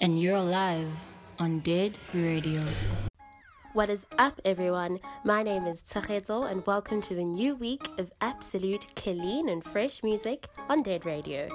and 0.00 0.18
you're 0.18 0.40
live 0.40 0.88
on 1.38 1.58
Dead 1.60 1.98
Radio. 2.14 2.62
What 3.74 3.90
is 3.90 4.06
up, 4.18 4.40
everyone? 4.46 4.98
My 5.24 5.42
name 5.42 5.66
is 5.66 5.82
Tsachezo, 5.82 6.50
and 6.50 6.66
welcome 6.66 7.02
to 7.02 7.18
a 7.18 7.24
new 7.24 7.54
week 7.54 7.86
of 7.98 8.10
absolute 8.22 8.86
clean 8.96 9.50
and 9.50 9.62
fresh 9.62 10.02
music 10.02 10.46
on 10.70 10.82
Dead 10.82 11.04
Radio. 11.04 11.48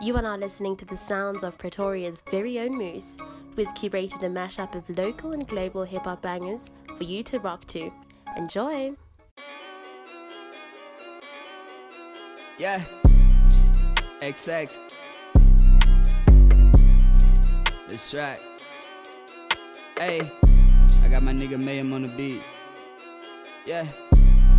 You 0.00 0.16
are 0.16 0.22
now 0.22 0.36
listening 0.36 0.76
to 0.76 0.86
the 0.86 0.96
sounds 0.96 1.44
of 1.44 1.58
Pretoria's 1.58 2.22
very 2.30 2.58
own 2.58 2.76
Moose, 2.76 3.18
who 3.54 3.64
has 3.64 3.72
curated 3.74 4.22
a 4.22 4.30
mashup 4.30 4.74
of 4.74 4.88
local 4.96 5.32
and 5.32 5.46
global 5.46 5.84
hip 5.84 6.04
hop 6.04 6.22
bangers 6.22 6.70
for 6.96 7.04
you 7.04 7.22
to 7.24 7.38
rock 7.38 7.66
to. 7.66 7.92
Enjoy! 8.34 8.92
Yeah. 12.58 12.82
XX. 14.20 14.89
This 17.90 18.12
track. 18.12 18.38
Hey, 19.98 20.20
I 21.02 21.08
got 21.08 21.24
my 21.24 21.32
nigga 21.32 21.58
Mayhem 21.58 21.92
on 21.92 22.02
the 22.02 22.08
beat. 22.08 22.40
Yeah. 23.66 23.84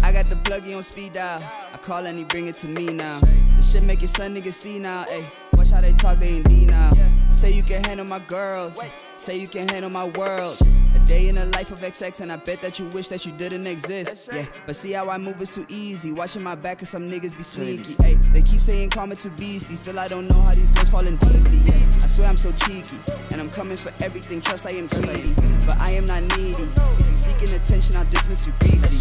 I 0.04 0.12
got 0.12 0.26
the 0.26 0.36
pluggy 0.36 0.76
on 0.76 0.84
speed 0.84 1.14
dial. 1.14 1.40
I 1.74 1.78
call 1.78 2.06
and 2.08 2.18
he 2.18 2.26
bring 2.26 2.48
it 2.48 2.56
to 2.58 2.68
me 2.68 2.88
now. 2.88 3.22
This 3.56 3.72
shit 3.72 3.86
make 3.86 4.02
your 4.02 4.10
son 4.10 4.36
niggas 4.36 4.52
see 4.52 4.80
now. 4.80 5.06
Hey, 5.08 5.26
watch 5.54 5.70
how 5.70 5.80
they 5.80 5.94
talk, 5.94 6.20
they 6.20 6.36
in 6.36 6.44
D 6.44 6.66
now. 6.66 6.92
Say 7.32 7.54
you 7.54 7.64
can 7.64 7.82
handle 7.86 8.06
my 8.06 8.20
girls. 8.20 8.82
Say 9.16 9.38
you 9.38 9.48
can 9.48 9.70
handle 9.70 9.92
my 9.92 10.10
world. 10.10 10.58
A 10.94 11.00
day 11.00 11.30
in 11.30 11.36
the 11.36 11.46
life 11.46 11.72
of 11.72 11.80
XX, 11.80 12.20
and 12.20 12.34
I 12.34 12.36
bet 12.36 12.60
that 12.60 12.80
you 12.80 12.88
wish 12.88 13.08
that 13.08 13.26
you 13.26 13.32
didn't 13.32 13.66
exist. 13.66 14.28
Yeah, 14.34 14.46
but 14.66 14.76
see 14.76 14.92
how 14.92 15.10
I 15.10 15.18
move 15.18 15.42
is 15.42 15.56
too 15.56 15.66
easy. 15.70 16.12
Watching 16.12 16.44
my 16.44 16.56
back, 16.56 16.80
cause 16.80 16.90
some 16.90 17.10
niggas 17.10 17.38
be 17.38 17.44
sneaky. 17.44 17.96
Hey, 18.04 18.16
they 18.34 18.42
keep 18.42 18.60
saying 18.60 18.90
karma 18.90 19.16
too 19.16 19.30
beastie. 19.32 19.78
Still, 19.78 20.00
I 20.00 20.08
don't 20.08 20.28
know 20.28 20.42
how 20.42 20.54
these 20.54 20.70
girls 20.72 20.90
falling 20.90 21.16
deeply. 21.16 21.58
Yeah, 21.64 21.74
I 21.74 22.08
swear 22.12 22.28
I'm 22.28 22.38
so 22.38 22.52
cheeky. 22.52 23.00
And 23.32 23.40
I'm 23.40 23.50
coming 23.50 23.78
for 23.78 23.92
everything, 24.04 24.42
trust 24.42 24.68
I 24.68 24.76
am 24.76 24.88
greedy. 24.88 25.34
But 25.66 25.80
I 25.80 25.92
am 25.92 26.06
not 26.06 26.24
needy. 26.38 26.68
If 27.00 27.10
you 27.10 27.16
seeking 27.16 27.56
attention, 27.56 27.96
I'll 27.96 28.06
dismiss 28.06 28.46
you 28.46 28.54
briefly. 28.60 28.98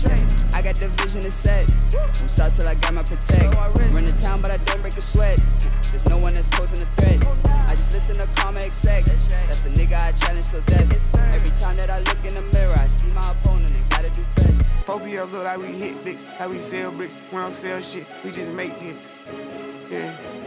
I 0.54 0.62
got 0.62 0.76
the 0.76 0.88
vision 1.02 1.20
to 1.22 1.30
set. 1.30 1.72
Won't 1.92 2.30
stop 2.30 2.52
till 2.54 2.68
I 2.68 2.74
got 2.74 2.94
my 2.94 3.02
protect. 3.02 3.56
Run 3.56 4.04
the 4.04 4.16
town, 4.20 4.40
but 4.40 4.50
I 4.50 4.58
don't 4.58 4.80
break 4.80 4.96
a 4.96 5.00
sweat. 5.00 5.42
There's 5.90 6.06
no 6.06 6.18
one 6.18 6.34
that's 6.34 6.48
posing 6.48 6.82
a 6.82 6.88
threat. 6.96 7.26
I 7.66 7.70
just 7.70 7.92
listen 7.92 8.14
to 8.16 8.26
Karma 8.40 8.60
XX. 8.60 9.04
That's 9.28 9.60
the 9.60 9.70
nigga 9.70 10.00
I 10.00 10.12
challenge 10.12 10.48
till 10.48 10.62
death. 10.62 10.90
Every 11.34 11.58
time 11.58 11.74
that 11.76 11.90
I 11.90 11.98
look 11.98 12.24
in 12.24 12.34
the 12.34 12.42
mirror, 12.54 12.78
I 12.78 12.86
see 12.86 13.12
my 13.12 13.32
opponent 13.32 13.72
and 13.72 13.90
gotta 13.90 14.10
do 14.10 14.22
best. 14.36 14.66
Phobia 14.84 15.24
look 15.24 15.44
like 15.44 15.58
we 15.58 15.72
hit 15.72 16.02
bricks, 16.02 16.24
like 16.38 16.48
we 16.48 16.58
sell 16.58 16.92
bricks. 16.92 17.18
We 17.32 17.38
don't 17.38 17.52
sell 17.52 17.80
shit, 17.80 18.06
we 18.24 18.30
just 18.30 18.52
make 18.52 18.72
hits. 18.78 19.14
Yeah. 19.90 20.39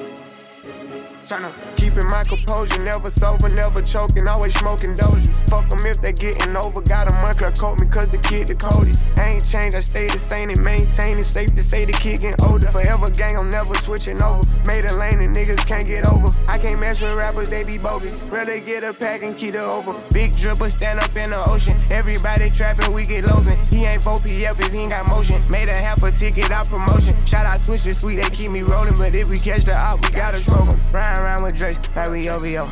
Tryna 1.23 1.53
keeping 1.77 2.05
my 2.07 2.23
composure, 2.25 2.79
never 2.83 3.09
sober, 3.09 3.47
never 3.47 3.81
choking, 3.81 4.27
always 4.27 4.53
smoking 4.59 4.93
doja. 4.93 5.31
Fuck 5.49 5.69
them 5.69 5.79
if 5.85 6.01
they 6.01 6.11
getting 6.11 6.57
over. 6.57 6.81
Got 6.81 7.09
a 7.09 7.13
month 7.13 7.39
coat 7.57 7.79
me 7.79 7.87
cause 7.87 8.09
the 8.09 8.17
kid 8.17 8.47
the 8.49 8.55
coldest. 8.55 9.07
I 9.17 9.29
ain't 9.29 9.47
changed, 9.47 9.73
I 9.73 9.79
stay 9.79 10.07
the 10.07 10.17
same 10.17 10.49
and 10.49 10.61
maintain 10.61 11.17
it. 11.17 11.23
Safe 11.23 11.53
to 11.55 11.63
say 11.63 11.85
the 11.85 11.93
kid 11.93 12.19
getting 12.19 12.45
older. 12.45 12.67
Forever 12.71 13.09
gang, 13.11 13.37
I'm 13.37 13.49
never 13.49 13.73
switching 13.75 14.21
over. 14.21 14.41
Made 14.65 14.83
a 14.83 14.93
lane 14.97 15.21
and 15.21 15.33
niggas 15.33 15.65
can't 15.65 15.87
get 15.87 16.05
over. 16.05 16.27
I 16.47 16.57
can't 16.57 16.79
mess 16.79 17.01
with 17.01 17.15
rappers, 17.15 17.47
they 17.47 17.63
be 17.63 17.77
bogus. 17.77 18.23
Rather 18.23 18.59
get 18.59 18.83
a 18.83 18.93
pack 18.93 19.23
and 19.23 19.37
keep 19.37 19.55
it 19.55 19.61
over. 19.61 19.93
Big 20.11 20.31
dripper 20.33 20.69
stand 20.69 20.99
up 20.99 21.15
in 21.15 21.29
the 21.29 21.49
ocean. 21.49 21.79
Everybody 21.89 22.49
trapping, 22.49 22.91
we 22.91 23.05
get 23.05 23.23
losing. 23.33 23.57
He 23.67 23.85
ain't 23.85 24.01
4PF 24.01 24.59
if 24.59 24.73
he 24.73 24.79
ain't 24.79 24.89
got 24.89 25.07
motion. 25.07 25.41
Made 25.49 25.69
a 25.69 25.75
half 25.75 26.03
a 26.03 26.11
ticket 26.11 26.51
out 26.51 26.67
promotion. 26.67 27.15
Shout 27.25 27.45
out 27.45 27.59
switches, 27.61 27.99
sweet, 27.99 28.17
they 28.17 28.29
keep 28.29 28.51
me 28.51 28.61
rolling. 28.61 28.97
But 28.97 29.15
if 29.15 29.29
we 29.29 29.37
catch 29.37 29.63
the 29.63 29.75
op, 29.81 30.01
we 30.03 30.11
gotta 30.11 30.39
stroke 30.39 30.69
'em. 30.69 30.79
Ride 31.13 31.21
around 31.21 31.43
with 31.43 31.55
Drakes, 31.55 31.79
like 31.95 32.09
we 32.09 32.27
OVO. 32.27 32.65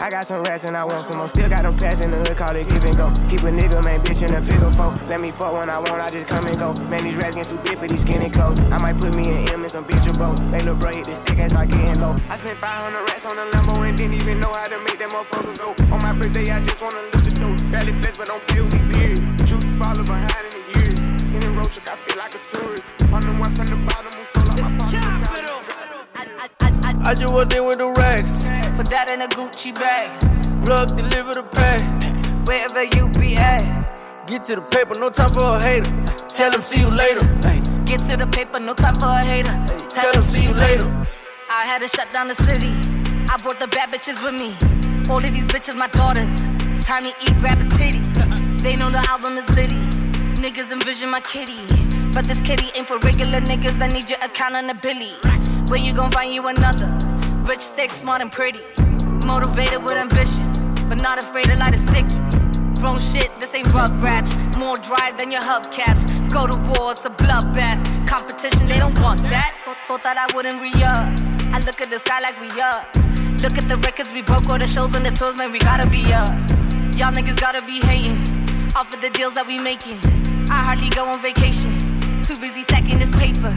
I 0.00 0.10
got 0.10 0.26
some 0.26 0.42
rats 0.42 0.64
and 0.64 0.76
I 0.76 0.82
want 0.82 0.98
some 0.98 1.18
more. 1.18 1.28
Still 1.28 1.48
got 1.48 1.62
them 1.62 1.76
pass 1.78 2.00
in 2.00 2.10
the 2.10 2.18
hood, 2.18 2.36
call 2.36 2.50
it 2.56 2.66
give 2.66 2.82
and 2.82 2.96
go. 2.96 3.06
Keep 3.30 3.46
a 3.46 3.54
nigga, 3.54 3.84
man, 3.84 4.02
bitch 4.02 4.26
in 4.26 4.34
a 4.34 4.42
figure 4.42 4.72
four. 4.74 4.90
Let 5.06 5.20
me 5.20 5.30
fuck 5.30 5.54
when 5.54 5.70
I 5.70 5.78
want, 5.78 6.02
I 6.02 6.10
just 6.10 6.26
come 6.26 6.44
and 6.44 6.58
go. 6.58 6.74
Man, 6.90 7.04
these 7.04 7.14
rats 7.14 7.36
get 7.36 7.46
too 7.46 7.58
big 7.62 7.78
for 7.78 7.86
these 7.86 8.02
skinny 8.02 8.30
clothes. 8.30 8.58
I 8.74 8.82
might 8.82 8.98
put 8.98 9.14
me 9.14 9.22
in 9.30 9.48
M 9.54 9.62
and 9.62 9.70
some 9.70 9.84
bitch 9.84 10.10
or 10.10 10.18
both. 10.18 10.42
They 10.50 10.58
little 10.58 10.74
bro 10.74 10.90
hit 10.90 11.06
the 11.06 11.14
stick 11.14 11.38
and 11.38 11.48
start 11.48 11.70
getting 11.70 12.02
low. 12.02 12.18
I 12.26 12.34
spent 12.34 12.58
500 12.58 12.98
rats 12.98 13.26
on 13.30 13.38
a 13.38 13.46
Lambo 13.54 13.86
and 13.86 13.96
didn't 13.96 14.14
even 14.14 14.40
know 14.40 14.52
how 14.52 14.66
to 14.66 14.78
make 14.82 14.98
that 14.98 15.10
motherfucker 15.14 15.54
go. 15.54 15.70
On 15.94 16.02
my 16.02 16.10
birthday, 16.18 16.50
I 16.50 16.58
just 16.66 16.82
wanna 16.82 16.98
look 17.14 17.22
the 17.22 17.30
dope. 17.38 17.62
Barely 17.70 17.94
flex, 18.02 18.18
but 18.18 18.26
don't 18.26 18.42
play 18.50 18.60
with 18.60 18.74
me, 18.74 18.82
period. 18.90 19.22
Shooters 19.46 19.76
follow 19.78 20.02
behind 20.02 20.42
in 20.50 20.58
the 20.58 20.62
years. 20.74 21.06
In 21.30 21.38
the 21.38 21.50
road 21.54 21.70
truck, 21.70 21.94
I 21.94 21.94
feel 21.94 22.18
like 22.18 22.34
a 22.34 22.42
tourist. 22.42 22.98
I'm 23.14 23.22
the 23.22 23.38
one 23.38 23.54
from 23.54 23.70
the 23.70 23.78
I 27.06 27.12
just 27.12 27.34
walked 27.34 27.54
in 27.54 27.66
with 27.66 27.78
the 27.78 27.88
racks. 27.88 28.48
Put 28.76 28.88
that 28.88 29.10
in 29.12 29.20
a 29.20 29.28
Gucci 29.28 29.74
bag. 29.74 30.08
Plug, 30.64 30.88
deliver 30.96 31.34
the 31.34 31.42
pay. 31.42 31.78
Wherever 32.48 32.82
you 32.96 33.08
be 33.20 33.36
at. 33.36 34.26
Get 34.26 34.44
to 34.44 34.54
the 34.56 34.62
paper, 34.62 34.98
no 34.98 35.10
time 35.10 35.28
for 35.28 35.56
a 35.56 35.60
hater. 35.60 35.92
Tell 36.28 36.50
them 36.50 36.62
see 36.62 36.80
you 36.80 36.88
later. 36.88 37.20
Hey, 37.44 37.60
Get 37.84 38.00
to 38.08 38.16
the 38.16 38.26
paper, 38.26 38.58
no 38.58 38.72
time 38.72 38.94
for 38.94 39.12
a 39.12 39.22
hater. 39.22 39.52
tell 39.90 40.14
them 40.14 40.22
see 40.22 40.42
you 40.42 40.54
later. 40.54 40.88
I 41.50 41.66
had 41.68 41.82
to 41.82 41.88
shut 41.88 42.08
down 42.14 42.28
the 42.28 42.34
city. 42.34 42.72
I 43.28 43.36
brought 43.42 43.58
the 43.58 43.68
bad 43.68 43.92
bitches 43.92 44.24
with 44.24 44.32
me. 44.32 44.56
All 45.12 45.18
of 45.22 45.30
these 45.30 45.46
bitches, 45.46 45.76
my 45.76 45.88
daughters. 45.88 46.40
It's 46.72 46.86
time 46.86 47.04
to 47.04 47.12
eat, 47.20 47.38
grab 47.38 47.60
a 47.60 47.68
titty. 47.68 48.00
They 48.64 48.76
know 48.76 48.88
the 48.88 49.04
album 49.10 49.36
is 49.36 49.46
litty. 49.50 49.76
Niggas 50.40 50.72
envision 50.72 51.10
my 51.10 51.20
kitty. 51.20 51.60
But 52.14 52.24
this 52.24 52.40
kitty 52.40 52.70
ain't 52.74 52.88
for 52.88 52.96
regular 52.98 53.42
niggas. 53.42 53.82
I 53.82 53.88
need 53.88 54.08
your 54.08 54.20
account 54.20 54.54
on 54.56 54.68
the 54.68 54.72
accountability. 54.72 55.43
Where 55.74 55.82
you 55.82 55.92
gon' 55.92 56.12
find 56.12 56.32
you 56.32 56.46
another? 56.46 56.86
Rich, 57.42 57.74
thick, 57.74 57.90
smart, 57.90 58.22
and 58.22 58.30
pretty. 58.30 58.60
Motivated 59.26 59.82
with 59.82 59.96
ambition, 59.96 60.46
but 60.88 61.02
not 61.02 61.18
afraid 61.18 61.46
to 61.46 61.56
light 61.56 61.74
a 61.74 61.76
sticky. 61.76 62.14
Grown 62.80 62.96
shit, 62.96 63.28
this 63.40 63.56
ain't 63.56 63.66
rugrats. 63.70 64.30
More 64.56 64.76
drive 64.76 65.18
than 65.18 65.32
your 65.32 65.40
hubcaps. 65.40 66.06
Go 66.30 66.46
to 66.46 66.54
war, 66.78 66.92
it's 66.92 67.04
a 67.06 67.10
bloodbath. 67.10 68.06
Competition, 68.06 68.68
they 68.68 68.78
don't 68.78 68.96
want 69.00 69.20
that. 69.22 69.52
Thought, 69.88 70.04
that 70.04 70.16
I 70.16 70.32
wouldn't 70.32 70.62
re 70.62 70.70
up. 70.84 71.10
I 71.52 71.58
look 71.66 71.80
at 71.80 71.90
the 71.90 71.98
sky 71.98 72.20
like 72.20 72.40
we 72.40 72.46
up. 72.60 72.86
Look 73.42 73.58
at 73.58 73.66
the 73.66 73.76
records 73.78 74.12
we 74.12 74.22
broke, 74.22 74.48
all 74.48 74.58
the 74.60 74.68
shows 74.68 74.94
and 74.94 75.04
the 75.04 75.10
tours, 75.10 75.36
man, 75.36 75.50
we 75.50 75.58
gotta 75.58 75.90
be 75.90 76.04
up. 76.12 76.30
Y'all 76.94 77.10
niggas 77.10 77.40
gotta 77.40 77.66
be 77.66 77.80
hating. 77.80 78.22
Off 78.76 78.94
of 78.94 79.00
the 79.00 79.10
deals 79.10 79.34
that 79.34 79.44
we 79.44 79.58
making. 79.58 79.98
I 80.48 80.62
hardly 80.70 80.90
go 80.90 81.04
on 81.04 81.20
vacation. 81.20 81.74
Too 82.22 82.38
busy 82.38 82.62
stacking 82.62 83.00
this 83.00 83.10
paper. 83.10 83.52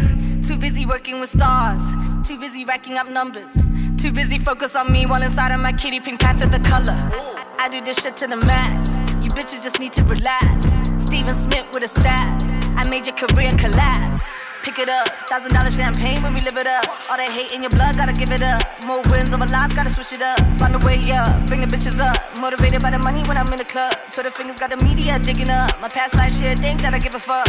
Too 0.57 0.61
busy 0.61 0.87
working 0.87 1.19
with 1.19 1.29
stars. 1.29 1.93
Too 2.27 2.39
busy 2.39 2.65
racking 2.65 2.97
up 2.97 3.07
numbers. 3.07 3.53
Too 3.95 4.11
busy 4.11 4.39
focus 4.39 4.75
on 4.75 4.91
me 4.91 5.05
while 5.05 5.21
inside 5.21 5.51
of 5.51 5.61
my 5.61 5.71
kitty 5.71 5.99
pink 5.99 6.19
panther 6.19 6.47
the 6.47 6.57
color. 6.67 6.97
I, 6.97 7.55
I 7.59 7.69
do 7.69 7.79
this 7.79 8.01
shit 8.01 8.17
to 8.17 8.27
the 8.27 8.37
max. 8.37 8.89
You 9.23 9.29
bitches 9.29 9.61
just 9.61 9.79
need 9.79 9.93
to 9.93 10.03
relax. 10.05 10.65
Steven 10.97 11.35
Smith 11.35 11.67
with 11.71 11.83
the 11.83 12.01
stats. 12.01 12.57
I 12.75 12.89
made 12.89 13.05
your 13.05 13.15
career 13.15 13.51
collapse. 13.55 14.27
Pick 14.63 14.79
it 14.79 14.89
up, 14.89 15.07
thousand 15.29 15.53
dollar 15.53 15.69
champagne 15.69 16.23
when 16.23 16.33
we 16.33 16.41
live 16.41 16.57
it 16.57 16.65
up. 16.65 16.87
All 17.11 17.17
that 17.17 17.29
hate 17.29 17.53
in 17.53 17.61
your 17.61 17.69
blood, 17.69 17.95
gotta 17.95 18.13
give 18.13 18.31
it 18.31 18.41
up. 18.41 18.63
More 18.83 19.03
wins 19.11 19.31
over 19.31 19.45
loss, 19.45 19.73
gotta 19.73 19.91
switch 19.91 20.13
it 20.13 20.23
up. 20.23 20.41
On 20.59 20.71
the 20.71 20.79
way 20.83 20.97
up, 21.11 21.45
bring 21.45 21.61
the 21.61 21.67
bitches 21.67 21.99
up. 21.99 22.17
Motivated 22.39 22.81
by 22.81 22.89
the 22.89 22.97
money 22.97 23.21
when 23.29 23.37
I'm 23.37 23.47
in 23.53 23.59
the 23.59 23.69
club. 23.73 23.93
Twitter 24.11 24.31
fingers 24.31 24.57
got 24.57 24.71
the 24.71 24.83
media 24.83 25.19
digging 25.19 25.51
up. 25.51 25.79
My 25.79 25.87
past 25.87 26.15
life 26.15 26.33
shit, 26.33 26.57
think 26.57 26.81
that 26.81 26.95
I 26.95 26.97
give 26.97 27.13
a 27.13 27.19
fuck. 27.19 27.47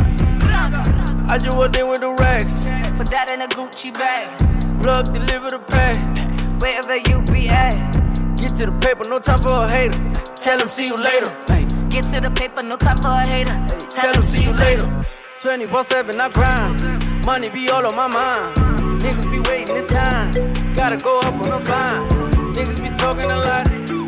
I 1.30 1.36
just 1.36 1.56
walked 1.56 1.76
in 1.76 1.86
with 1.88 2.00
the 2.00 2.10
racks. 2.10 2.57
That 3.10 3.30
in 3.32 3.41
a 3.41 3.48
Gucci 3.48 3.92
bag. 3.94 4.28
Plug, 4.82 5.06
deliver 5.06 5.50
the 5.50 5.58
pay. 5.60 5.96
Wherever 6.60 6.96
you 7.08 7.22
be 7.32 7.48
at. 7.48 8.36
Get 8.36 8.54
to 8.56 8.66
the 8.66 8.78
paper, 8.80 9.08
no 9.08 9.19
time 9.19 9.38
for 9.38 9.64
a 9.64 9.69
hater. 9.69 9.98
Tell 10.36 10.58
them 10.58 10.69
see 10.69 10.86
you 10.86 10.96
later. 10.96 11.30
Hey, 11.48 11.66
Get 11.88 12.04
to 12.12 12.20
the 12.20 12.30
paper, 12.30 12.62
no 12.62 12.76
time 12.76 12.98
for 12.98 13.08
a 13.08 13.24
hater. 13.24 13.54
tell 13.91 14.12
them 14.12 14.22
see 14.22 14.44
you 14.44 14.52
later. 14.52 14.86
24 15.41 15.84
7, 15.84 16.20
I 16.20 16.28
grind. 16.28 17.24
Money 17.24 17.48
be 17.48 17.70
all 17.70 17.86
on 17.86 17.96
my 17.96 18.08
mind. 18.08 18.56
Niggas 19.00 19.30
be 19.30 19.40
waiting 19.48 19.75
this 19.75 19.86
time. 19.86 20.32
Gotta 20.75 20.96
go 20.98 21.19
up 21.20 21.34
on 21.34 21.50
the 21.50 21.60
fine. 21.60 22.08
Niggas 22.52 22.82
be 22.82 22.90
talking 22.94 23.30
a 23.30 23.36
lot. 23.36 23.66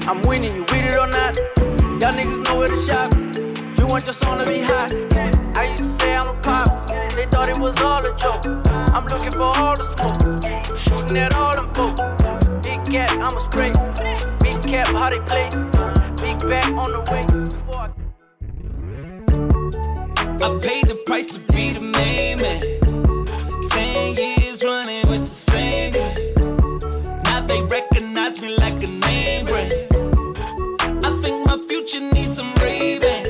I'm 0.09 0.21
winning, 0.23 0.55
you 0.55 0.63
with 0.63 0.85
it 0.85 0.99
or 0.99 1.07
not. 1.07 1.37
Y'all 2.01 2.13
niggas 2.13 2.45
know 2.45 2.59
where 2.59 2.69
to 2.69 2.77
shop. 2.77 3.13
You 3.79 3.87
want 3.87 4.05
your 4.05 4.13
song 4.13 4.39
to 4.39 4.45
be 4.45 4.61
hot. 4.61 4.93
I 5.57 5.65
used 5.71 5.79
to 5.79 5.85
say 5.85 6.15
I'm 6.15 6.29
a 6.29 6.41
pop. 6.43 6.90
They 7.21 7.27
thought 7.27 7.51
it 7.51 7.59
was 7.59 7.79
all 7.83 8.01
a 8.03 8.17
joke. 8.17 8.47
I'm 8.95 9.05
looking 9.05 9.33
for 9.33 9.43
all 9.43 9.77
the 9.77 9.85
smoke. 9.85 10.75
Shooting 10.75 11.19
at 11.19 11.35
all 11.35 11.55
them 11.55 11.69
folk. 11.69 11.95
Big 12.63 12.83
gap, 12.87 13.11
I'm 13.21 13.37
a 13.37 13.41
spray. 13.41 13.73
Big 14.41 14.63
cap, 14.63 14.87
how 14.89 15.11
they 15.11 15.21
play. 15.29 15.51
Big 16.17 16.39
back 16.49 16.65
on 16.73 16.93
the 16.93 17.03
way. 17.13 17.27
Before 17.29 17.77
I 17.77 17.91
I 20.43 20.59
paid 20.61 20.87
the 20.89 20.99
price 21.05 21.27
to 21.35 21.41
be 21.53 21.75
the 21.75 21.83
main 21.83 22.39
man. 22.39 22.63
Ten 23.69 24.15
years 24.15 24.65
running 24.65 25.07
with 25.11 25.21
the 25.21 25.27
same 25.27 25.93
guy. 25.93 26.15
Now 27.25 27.41
they 27.45 27.61
recognize 27.65 28.41
me 28.41 28.57
like 28.57 28.83
a 28.83 28.87
name 28.87 29.45
brand. 29.45 29.75
I 31.05 31.11
think 31.21 31.47
my 31.47 31.59
future 31.69 32.01
needs 32.01 32.37
some 32.37 32.51
Ray-Ban. 32.55 33.30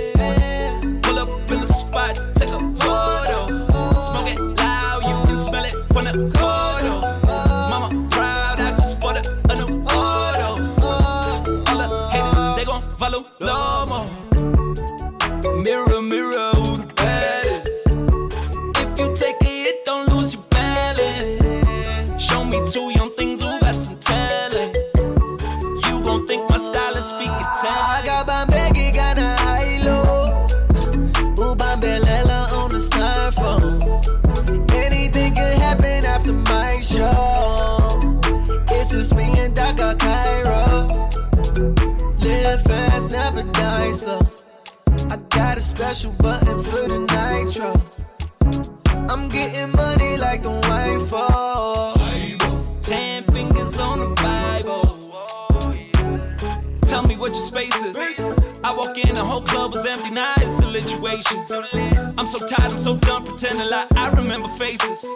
I'm 61.73 62.27
so 62.27 62.39
tired, 62.39 62.73
I'm 62.73 62.79
so 62.79 62.97
done 62.97 63.25
pretending 63.25 63.69
like 63.69 63.87
I 63.97 64.11
remember 64.11 64.49
faces. 64.49 65.07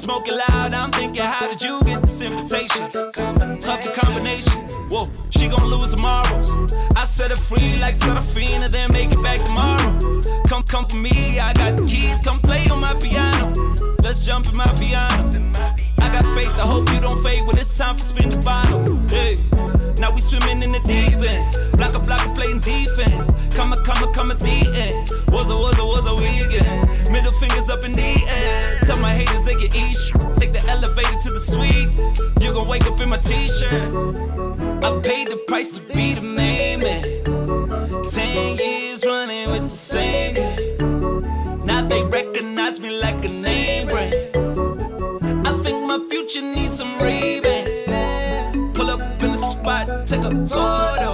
Smoking 0.00 0.34
loud, 0.34 0.72
I'm 0.72 0.92
thinking, 0.92 1.22
how 1.22 1.48
did 1.48 1.60
you 1.60 1.82
get 1.84 2.02
this 2.02 2.20
invitation? 2.20 2.90
Tough 2.92 3.82
the 3.82 3.92
combination. 3.92 4.52
Whoa, 4.88 5.10
she 5.30 5.48
gon' 5.48 5.64
lose 5.64 5.90
tomorrow. 5.90 6.44
I 6.94 7.04
set 7.06 7.30
her 7.30 7.36
free 7.36 7.76
like 7.78 7.96
Serafina, 7.96 8.68
then 8.68 8.92
make 8.92 9.10
it 9.10 9.22
back 9.22 9.42
tomorrow. 9.44 9.98
Come, 10.46 10.62
come 10.62 10.86
for 10.86 10.96
me, 10.96 11.40
I 11.40 11.52
got 11.54 11.76
the 11.76 11.84
keys, 11.84 12.18
come 12.20 12.40
play 12.40 12.68
on 12.68 12.80
my 12.80 12.94
piano. 12.94 13.52
Let's 14.02 14.24
jump 14.24 14.48
in 14.48 14.54
my 14.54 14.72
piano. 14.74 15.85
Got 16.16 16.34
faith, 16.34 16.58
I 16.58 16.66
hope 16.66 16.90
you 16.94 16.98
don't 16.98 17.22
fade 17.22 17.46
when 17.46 17.58
it's 17.58 17.76
time 17.76 17.94
for 17.94 18.02
spin 18.02 18.30
the 18.30 18.38
bottle. 18.38 18.96
Hey, 19.06 19.36
now 19.98 20.10
we 20.14 20.22
swimming 20.22 20.62
in 20.62 20.72
the 20.72 20.80
deep 20.80 21.20
end. 21.20 21.72
Block 21.76 21.94
a 21.94 22.02
block 22.02 22.34
playing 22.34 22.60
defense. 22.60 23.30
Come 23.54 23.74
a 23.74 23.82
come 23.82 24.02
a 24.02 24.10
come 24.14 24.30
a 24.30 24.34
the 24.34 24.64
end. 24.80 25.10
Was 25.30 25.52
a 25.52 25.54
was 25.54 25.78
a 25.78 25.84
was 25.84 26.06
a 26.06 26.14
weekend. 26.14 27.12
Middle 27.12 27.34
fingers 27.34 27.68
up 27.68 27.84
in 27.84 27.92
the 27.92 28.24
air. 28.30 28.80
Tell 28.84 28.98
my 28.98 29.12
haters 29.12 29.44
they 29.44 29.56
can 29.56 29.68
eat. 29.76 29.98
Take 30.38 30.54
the 30.54 30.64
elevator 30.70 31.20
to 31.20 31.30
the 31.32 31.40
suite. 31.52 31.92
You 32.40 32.50
gon' 32.54 32.66
wake 32.66 32.86
up 32.86 32.98
in 32.98 33.10
my 33.10 33.18
t-shirt. 33.18 33.92
I 34.82 34.98
paid 35.02 35.30
the 35.30 35.36
price 35.46 35.72
to 35.76 35.82
be 35.82 36.14
the 36.14 36.22
main 36.22 36.80
man. 36.80 38.04
Ten 38.08 38.56
years 38.56 39.04
running 39.04 39.50
with 39.50 39.64
the 39.64 39.68
same. 39.68 40.36
Now 41.66 41.82
they 41.86 42.02
recognize 42.04 42.80
me 42.80 42.95
future 46.26 46.42
needs 46.42 46.76
some 46.76 46.92
revamp. 46.98 48.74
Pull 48.74 48.90
up 48.90 49.22
in 49.22 49.32
the 49.32 49.38
spot, 49.38 50.06
take 50.06 50.24
a 50.24 50.48
photo. 50.48 51.05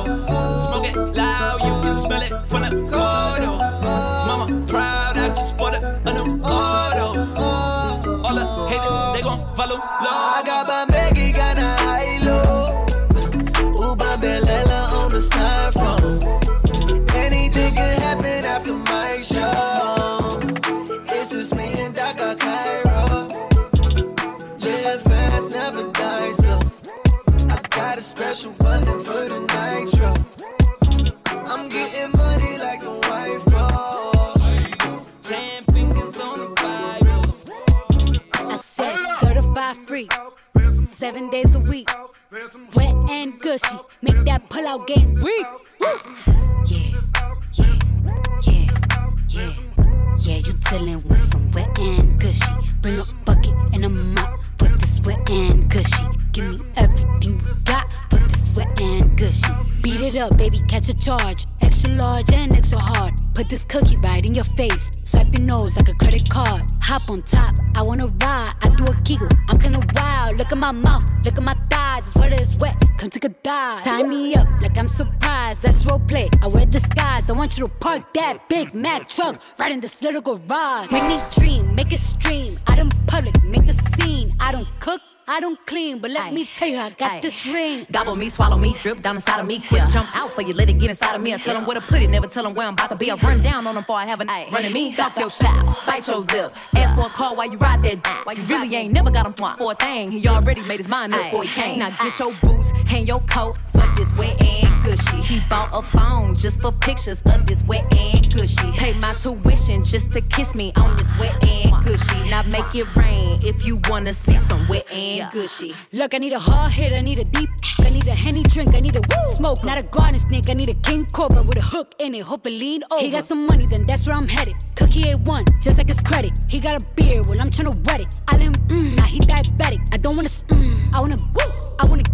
Extra 61.62 61.90
large 61.90 62.32
and 62.32 62.54
extra 62.54 62.78
hard. 62.78 63.14
Put 63.34 63.48
this 63.48 63.64
cookie 63.64 63.96
right 63.96 64.24
in 64.24 64.34
your 64.34 64.44
face. 64.44 64.90
Swipe 65.04 65.32
your 65.32 65.42
nose 65.42 65.76
like 65.76 65.88
a 65.88 65.94
credit 65.94 66.28
card. 66.28 66.62
Hop 66.82 67.08
on 67.10 67.22
top, 67.22 67.54
I 67.74 67.82
wanna 67.82 68.06
ride. 68.06 68.52
I 68.62 68.68
do 68.76 68.86
a 68.86 68.94
giggle, 69.02 69.28
I'm 69.48 69.58
kinda 69.58 69.80
wild. 69.94 70.36
Look 70.36 70.52
at 70.52 70.58
my 70.58 70.72
mouth, 70.72 71.04
look 71.24 71.36
at 71.36 71.42
my 71.42 71.54
thighs. 71.70 72.06
It's 72.08 72.16
wet, 72.16 72.32
it's 72.32 72.56
wet. 72.56 72.76
Come 72.98 73.10
take 73.10 73.24
a 73.24 73.30
dive. 73.30 73.82
Tie 73.84 74.02
me 74.02 74.34
up 74.34 74.48
like 74.60 74.78
I'm 74.78 74.88
surprised. 74.88 75.62
That's 75.62 75.84
role 75.86 75.98
play. 76.00 76.28
I 76.42 76.48
wear 76.48 76.66
disguise. 76.66 77.28
I 77.30 77.32
want 77.32 77.58
you 77.58 77.66
to 77.66 77.72
park 77.80 78.12
that 78.14 78.48
Big 78.48 78.74
Mack 78.74 79.08
truck 79.08 79.40
right 79.58 79.72
in 79.72 79.80
this 79.80 80.02
little 80.02 80.20
garage. 80.20 80.90
Make 80.90 81.04
me 81.04 81.20
dream, 81.36 81.74
make 81.74 81.92
it 81.92 82.00
stream. 82.00 82.56
Out 82.68 82.78
in 82.78 82.90
public, 83.06 83.42
make 83.42 83.66
the 83.66 83.74
scene. 83.96 84.34
I 84.40 84.52
don't 84.52 84.70
cook. 84.80 85.00
I 85.28 85.38
don't 85.40 85.58
clean, 85.66 85.98
but 86.00 86.10
let 86.10 86.22
Aye. 86.22 86.30
me 86.32 86.44
tell 86.44 86.68
you, 86.68 86.78
I 86.78 86.90
got 86.90 87.12
Aye. 87.12 87.20
this 87.20 87.46
ring. 87.46 87.86
Gobble 87.92 88.16
me, 88.16 88.28
swallow 88.28 88.58
me, 88.58 88.74
drip 88.80 89.02
down 89.02 89.14
inside 89.16 89.38
of 89.40 89.46
me. 89.46 89.60
Quick 89.60 89.84
jump 89.88 90.14
out 90.16 90.30
for 90.32 90.42
you, 90.42 90.52
let 90.52 90.68
it 90.68 90.74
get 90.78 90.90
inside 90.90 91.14
of 91.14 91.22
me. 91.22 91.32
I 91.32 91.36
tell 91.36 91.54
them 91.54 91.64
where 91.64 91.78
to 91.78 91.86
put 91.86 92.02
it, 92.02 92.10
never 92.10 92.26
tell 92.26 92.42
them 92.42 92.54
where 92.54 92.66
I'm 92.66 92.72
about 92.74 92.90
to 92.90 92.96
be. 92.96 93.10
I 93.10 93.14
run 93.14 93.40
down 93.40 93.66
on 93.66 93.74
them 93.74 93.82
before 93.82 93.96
I 93.96 94.06
have 94.06 94.20
a 94.20 94.24
night. 94.24 94.50
running 94.52 94.72
me. 94.72 94.92
Talk 94.94 95.16
your 95.18 95.30
style, 95.30 95.78
bite 95.86 96.08
your 96.08 96.18
lip. 96.18 96.52
Ask 96.74 96.94
for 96.96 97.06
a 97.06 97.10
call 97.10 97.36
while 97.36 97.50
you 97.50 97.56
ride 97.58 97.82
that 97.84 98.02
dick. 98.02 98.26
Why 98.26 98.32
you 98.32 98.42
really 98.44 98.74
ain't 98.74 98.92
never 98.92 99.10
got 99.10 99.26
him 99.26 99.32
for 99.32 99.72
a 99.72 99.74
thing. 99.76 100.10
He 100.10 100.26
already 100.26 100.62
made 100.62 100.78
his 100.78 100.88
mind 100.88 101.14
up 101.14 101.24
before 101.24 101.44
he 101.44 101.48
came. 101.50 101.78
Now 101.78 101.90
get 101.90 102.18
your 102.18 102.32
boots, 102.42 102.70
hang 102.90 103.06
your 103.06 103.20
coat 103.20 103.56
for 103.68 103.86
this 103.96 104.12
wet 104.18 104.40
and 104.42 104.84
gushy. 104.84 105.16
He 105.22 105.40
bought 105.48 105.70
a 105.72 105.82
phone 105.96 106.34
just 106.34 106.60
for 106.60 106.72
pictures 106.72 107.22
of 107.26 107.46
this 107.46 107.62
wet 107.64 107.84
and 107.96 108.21
gushy. 108.34 108.72
Pay 108.72 108.92
my 109.00 109.12
tuition 109.14 109.84
just 109.84 110.12
to 110.12 110.20
kiss 110.20 110.54
me 110.54 110.72
on 110.76 110.96
this 110.96 111.10
wet 111.18 111.34
and 111.46 111.84
gushy. 111.84 112.30
Now 112.30 112.42
make 112.44 112.74
it 112.74 112.86
rain 112.96 113.38
if 113.44 113.66
you 113.66 113.80
wanna 113.88 114.12
see 114.12 114.38
some 114.38 114.66
wet 114.68 114.90
and 114.92 115.30
gushy. 115.32 115.74
Look, 115.92 116.14
I 116.14 116.18
need 116.18 116.32
a 116.32 116.38
hard 116.38 116.72
hit, 116.72 116.96
I 116.96 117.00
need 117.00 117.18
a 117.18 117.24
deep, 117.24 117.50
I 117.80 117.90
need 117.90 118.06
a 118.06 118.14
henny 118.14 118.42
drink, 118.42 118.74
I 118.74 118.80
need 118.80 118.96
a 118.96 119.00
woo 119.00 119.34
smoke, 119.34 119.64
not 119.64 119.78
a 119.78 119.82
garden 119.82 120.20
snake, 120.20 120.48
I 120.48 120.54
need 120.54 120.68
a 120.68 120.74
king 120.74 121.06
cobra 121.06 121.42
with 121.42 121.58
a 121.58 121.62
hook 121.62 121.94
in 121.98 122.14
it, 122.14 122.22
hope 122.22 122.46
it 122.46 122.50
lean 122.50 122.82
over. 122.90 123.02
He 123.02 123.10
got 123.10 123.24
some 123.24 123.46
money, 123.46 123.66
then 123.66 123.86
that's 123.86 124.06
where 124.06 124.16
I'm 124.16 124.28
headed. 124.28 124.56
Cookie 124.76 125.08
ain't 125.08 125.28
one, 125.28 125.44
just 125.60 125.78
like 125.78 125.88
his 125.88 126.00
credit. 126.00 126.32
He 126.48 126.58
got 126.58 126.82
a 126.82 126.84
beard, 126.96 127.26
well 127.26 127.40
I'm 127.40 127.48
tryna 127.48 127.74
wet 127.86 128.00
it. 128.00 128.14
I 128.28 128.36
let 128.36 128.42
him, 128.42 128.54
mm, 128.68 128.96
now 128.96 129.04
he 129.04 129.18
diabetic. 129.20 129.80
I 129.92 129.98
don't 129.98 130.16
wanna, 130.16 130.28
mm, 130.28 130.94
I 130.94 131.00
wanna, 131.00 131.16
woo, 131.34 131.42
I 131.78 131.86
wanna, 131.86 132.04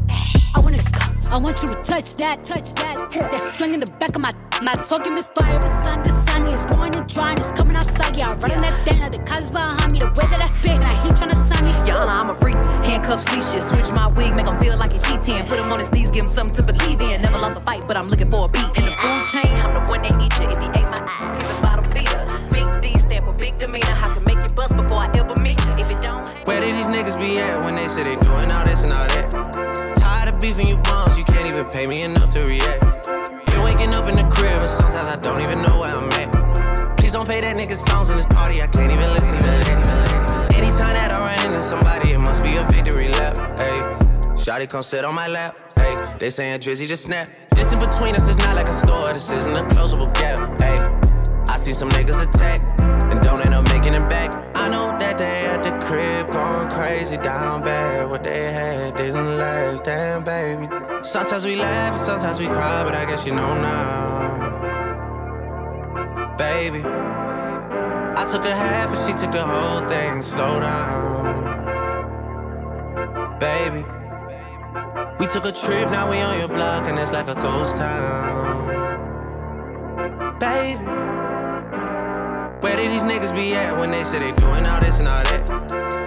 I 0.55 0.61
wanna, 0.61 0.81
stop. 0.81 1.15
I 1.31 1.37
want 1.37 1.63
you 1.63 1.69
to 1.69 1.75
touch 1.83 2.15
that, 2.17 2.43
touch 2.45 2.73
that. 2.75 3.11
That 3.11 3.55
swing 3.57 3.75
in 3.75 3.81
the 3.81 3.87
back 4.01 4.17
of 4.17 4.23
my, 4.23 4.33
my 4.63 4.75
talking 4.75 5.15
misfire. 5.15 5.61
Sun, 6.49 6.57
sun 6.57 6.67
is 6.67 6.77
going 6.77 6.97
and 6.97 7.07
drying, 7.09 7.39
it's 7.39 7.53
coming 7.53 7.77
outside. 7.77 8.17
Yeah, 8.17 8.31
I'm 8.31 8.41
running 8.41 8.61
that 8.63 8.75
down. 8.87 9.11
The 9.11 9.19
cuz 9.19 9.51
behind 9.51 9.93
me, 9.93 9.99
the 9.99 10.09
way 10.17 10.25
that 10.33 10.41
I 10.41 10.49
spit, 10.57 10.81
now 10.81 10.95
he 11.05 11.11
tryna 11.11 11.37
sign 11.49 11.65
me. 11.65 11.73
Your 11.87 12.01
Honor, 12.01 12.13
I'm 12.13 12.31
a 12.31 12.35
freak. 12.35 12.57
Handcuffs, 12.85 13.27
leashes. 13.33 13.69
Switch 13.69 13.91
my 13.95 14.09
wig, 14.09 14.35
make 14.35 14.47
him 14.47 14.59
feel 14.61 14.77
like 14.79 14.93
he's 14.93 15.03
cheating. 15.05 15.45
Put 15.47 15.59
him 15.59 15.71
on 15.73 15.79
his 15.81 15.93
knees, 15.93 16.11
give 16.11 16.25
him 16.25 16.31
something 16.31 16.57
to 16.57 16.73
believe 16.73 17.01
in. 17.01 17.23
Never 17.23 17.39
lost 17.39 17.57
a 17.57 17.61
fight, 17.61 17.87
but 17.87 17.97
I'm 17.97 18.09
looking 18.09 18.31
for 18.31 18.47
a 18.47 18.49
beat. 18.49 18.71
In 18.79 18.85
the 18.87 18.95
food 18.97 19.23
chain, 19.33 19.53
I'm 19.65 19.75
the 19.75 19.85
one 19.93 20.03
that 20.03 20.15
eat 20.17 20.33
you 20.41 20.49
if 20.49 20.59
he 20.63 20.69
ate 20.79 20.89
my 20.89 21.01
eye. 21.05 21.37
He's 21.37 21.51
a 21.51 21.57
bottom 21.61 21.85
feeder. 21.93 22.23
Big 22.51 22.67
D 22.81 22.97
stand 22.99 23.25
for 23.25 23.35
big 23.35 23.59
demeanor. 23.59 23.93
I 23.93 24.09
can 24.15 24.25
make 24.25 24.41
you 24.41 24.53
bust 24.55 24.77
before 24.77 25.05
I 25.05 25.09
ever 25.21 25.37
meet 25.41 25.61
you. 25.67 25.73
If 25.77 25.91
it 25.91 26.01
don't, 26.01 26.25
Where 26.47 26.61
did 26.61 26.75
these 26.75 26.89
niggas 26.89 27.19
be 27.21 27.39
at 27.39 27.61
when 27.65 27.75
they 27.77 27.89
say 27.89 28.05
they 28.05 28.17
doing 28.17 28.51
all 28.51 28.65
this 28.65 28.85
and 28.85 28.93
all 28.93 29.07
that? 29.07 29.97
Tired 29.97 30.33
of 30.33 30.41
beefing 30.41 30.69
you 30.69 30.79
bums, 30.79 31.19
you 31.19 31.25
can't 31.25 31.47
even 31.47 31.67
pay 31.67 31.87
me 31.87 32.03
enough 32.03 32.33
to 32.35 32.45
react. 32.45 32.83
Been 33.47 33.63
waking 33.65 33.93
up 33.95 34.09
in 34.09 34.17
the 34.17 34.27
crib, 34.33 34.61
and 34.61 34.69
sometimes 34.69 35.05
I 35.05 35.17
don't 35.17 35.41
even 35.43 35.61
know 35.63 35.81
where 35.81 35.93
I'm 35.93 36.09
at. 36.13 36.38
Don't 37.19 37.27
play 37.27 37.41
that 37.41 37.57
nigga 37.57 37.75
songs 37.75 38.11
in 38.11 38.17
this 38.17 38.27
party, 38.27 38.63
I 38.63 38.69
can't 38.69 38.93
even 38.93 39.13
listen 39.13 39.41
to 39.41 39.45
that. 39.45 40.55
Anytime 40.55 40.95
that 40.95 41.11
I 41.11 41.19
run 41.19 41.53
into 41.53 41.59
somebody, 41.59 42.13
it 42.13 42.19
must 42.19 42.45
be 42.45 42.55
a 42.55 42.65
victory 42.67 43.09
lap. 43.09 43.59
Hey, 43.59 43.79
Shotty 44.39 44.69
come 44.69 44.83
sit 44.83 45.05
on 45.05 45.17
my 45.17 45.27
lap. 45.27 45.59
Hey, 45.75 45.97
they 46.21 46.31
saying 46.31 46.61
Drizzy 46.61 46.87
just 46.87 47.03
snap. 47.03 47.29
This 47.57 47.73
in 47.73 47.81
between 47.81 48.15
us 48.15 48.29
is 48.29 48.39
not 48.39 48.55
like 48.55 48.69
a 48.69 48.73
store, 48.73 49.13
this 49.13 49.33
isn't 49.33 49.51
a 49.51 49.65
closable 49.75 50.15
gap. 50.15 50.39
Hey, 50.63 50.79
I 51.53 51.57
see 51.57 51.75
some 51.75 51.89
niggas 51.89 52.23
attack 52.23 52.61
and 53.11 53.21
don't 53.21 53.45
end 53.45 53.53
up 53.53 53.65
making 53.75 53.95
it 53.95 54.09
back. 54.09 54.31
I 54.55 54.69
know 54.69 54.97
that 55.01 55.19
they 55.19 55.47
at 55.47 55.65
the 55.65 55.73
crib 55.85 56.31
going 56.31 56.71
crazy 56.71 57.17
down 57.17 57.65
bad. 57.65 58.09
What 58.09 58.23
they 58.23 58.53
had 58.53 58.97
didn't 58.97 59.39
last, 59.39 59.83
damn 59.83 60.23
baby. 60.23 60.69
Sometimes 61.03 61.45
we 61.45 61.57
laugh 61.57 61.95
and 61.95 62.01
sometimes 62.01 62.39
we 62.39 62.47
cry, 62.47 62.85
but 62.85 62.95
I 62.95 63.05
guess 63.07 63.27
you 63.27 63.35
know 63.35 63.55
now. 63.55 64.38
Baby, 66.39 66.83
I 66.85 68.25
took 68.31 68.45
a 68.45 68.55
half 68.55 68.91
and 68.91 68.99
she 68.99 69.13
took 69.19 69.33
the 69.33 69.43
whole 69.45 69.89
thing. 69.89 70.23
Slow 70.23 70.61
down. 70.61 71.49
Baby, 73.41 73.85
we 75.19 75.27
took 75.27 75.45
a 75.47 75.53
trip, 75.53 75.91
now 75.91 76.09
we 76.09 76.21
on 76.21 76.39
your 76.39 76.47
block, 76.47 76.87
and 76.87 76.97
it's 76.97 77.13
like 77.13 77.27
a 77.27 77.35
ghost 77.35 77.77
town. 77.77 78.69
Baby, 80.39 80.85
where 82.61 82.77
did 82.77 82.93
these 82.93 83.03
niggas 83.03 83.35
be 83.35 83.55
at 83.55 83.77
when 83.77 83.91
they 83.91 84.05
say 84.05 84.21
they 84.21 84.31
doing 84.33 84.65
all 84.65 84.81
this 84.81 85.01
and 85.01 85.09
all 85.09 85.25
that? 85.25 85.51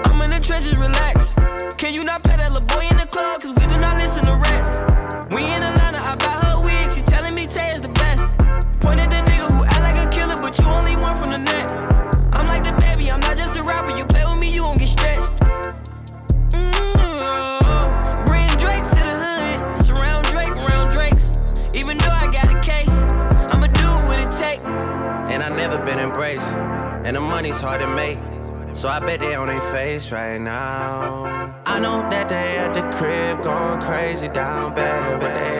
I'm 0.06 0.22
in 0.22 0.30
the 0.30 0.40
trenches, 0.40 0.78
relax. 0.78 1.34
Can 1.76 1.94
you 1.94 2.06
not 2.06 2.24
that 2.24 2.40
little 2.40 2.62
boy 2.62 2.88
in 2.90 2.96
the 2.96 3.06
club? 3.06 3.42
Cause 3.42 3.52
we 3.52 3.68
do 3.68 3.78
not 3.80 3.98
listen 3.98 4.24
to 4.24 4.36
rest. 4.36 4.80
We 5.36 5.44
in 5.44 5.62
Atlanta, 5.62 5.81
and 27.12 27.18
the 27.18 27.22
money's 27.22 27.60
hard 27.60 27.82
to 27.82 27.88
make. 27.88 28.18
So 28.74 28.88
I 28.88 29.02
bet 29.02 29.20
they 29.20 29.36
on 29.36 29.48
their 29.48 29.60
face 29.74 30.14
right 30.14 30.40
now. 30.40 31.54
I 31.66 31.78
know 31.82 32.08
that 32.10 32.30
they 32.30 32.58
at 32.58 32.74
the 32.74 32.84
crib 32.96 33.44
going 33.44 33.82
crazy 33.82 34.30
down 34.30 34.74
bad, 34.74 35.20
but 35.20 35.34
they 35.34 35.51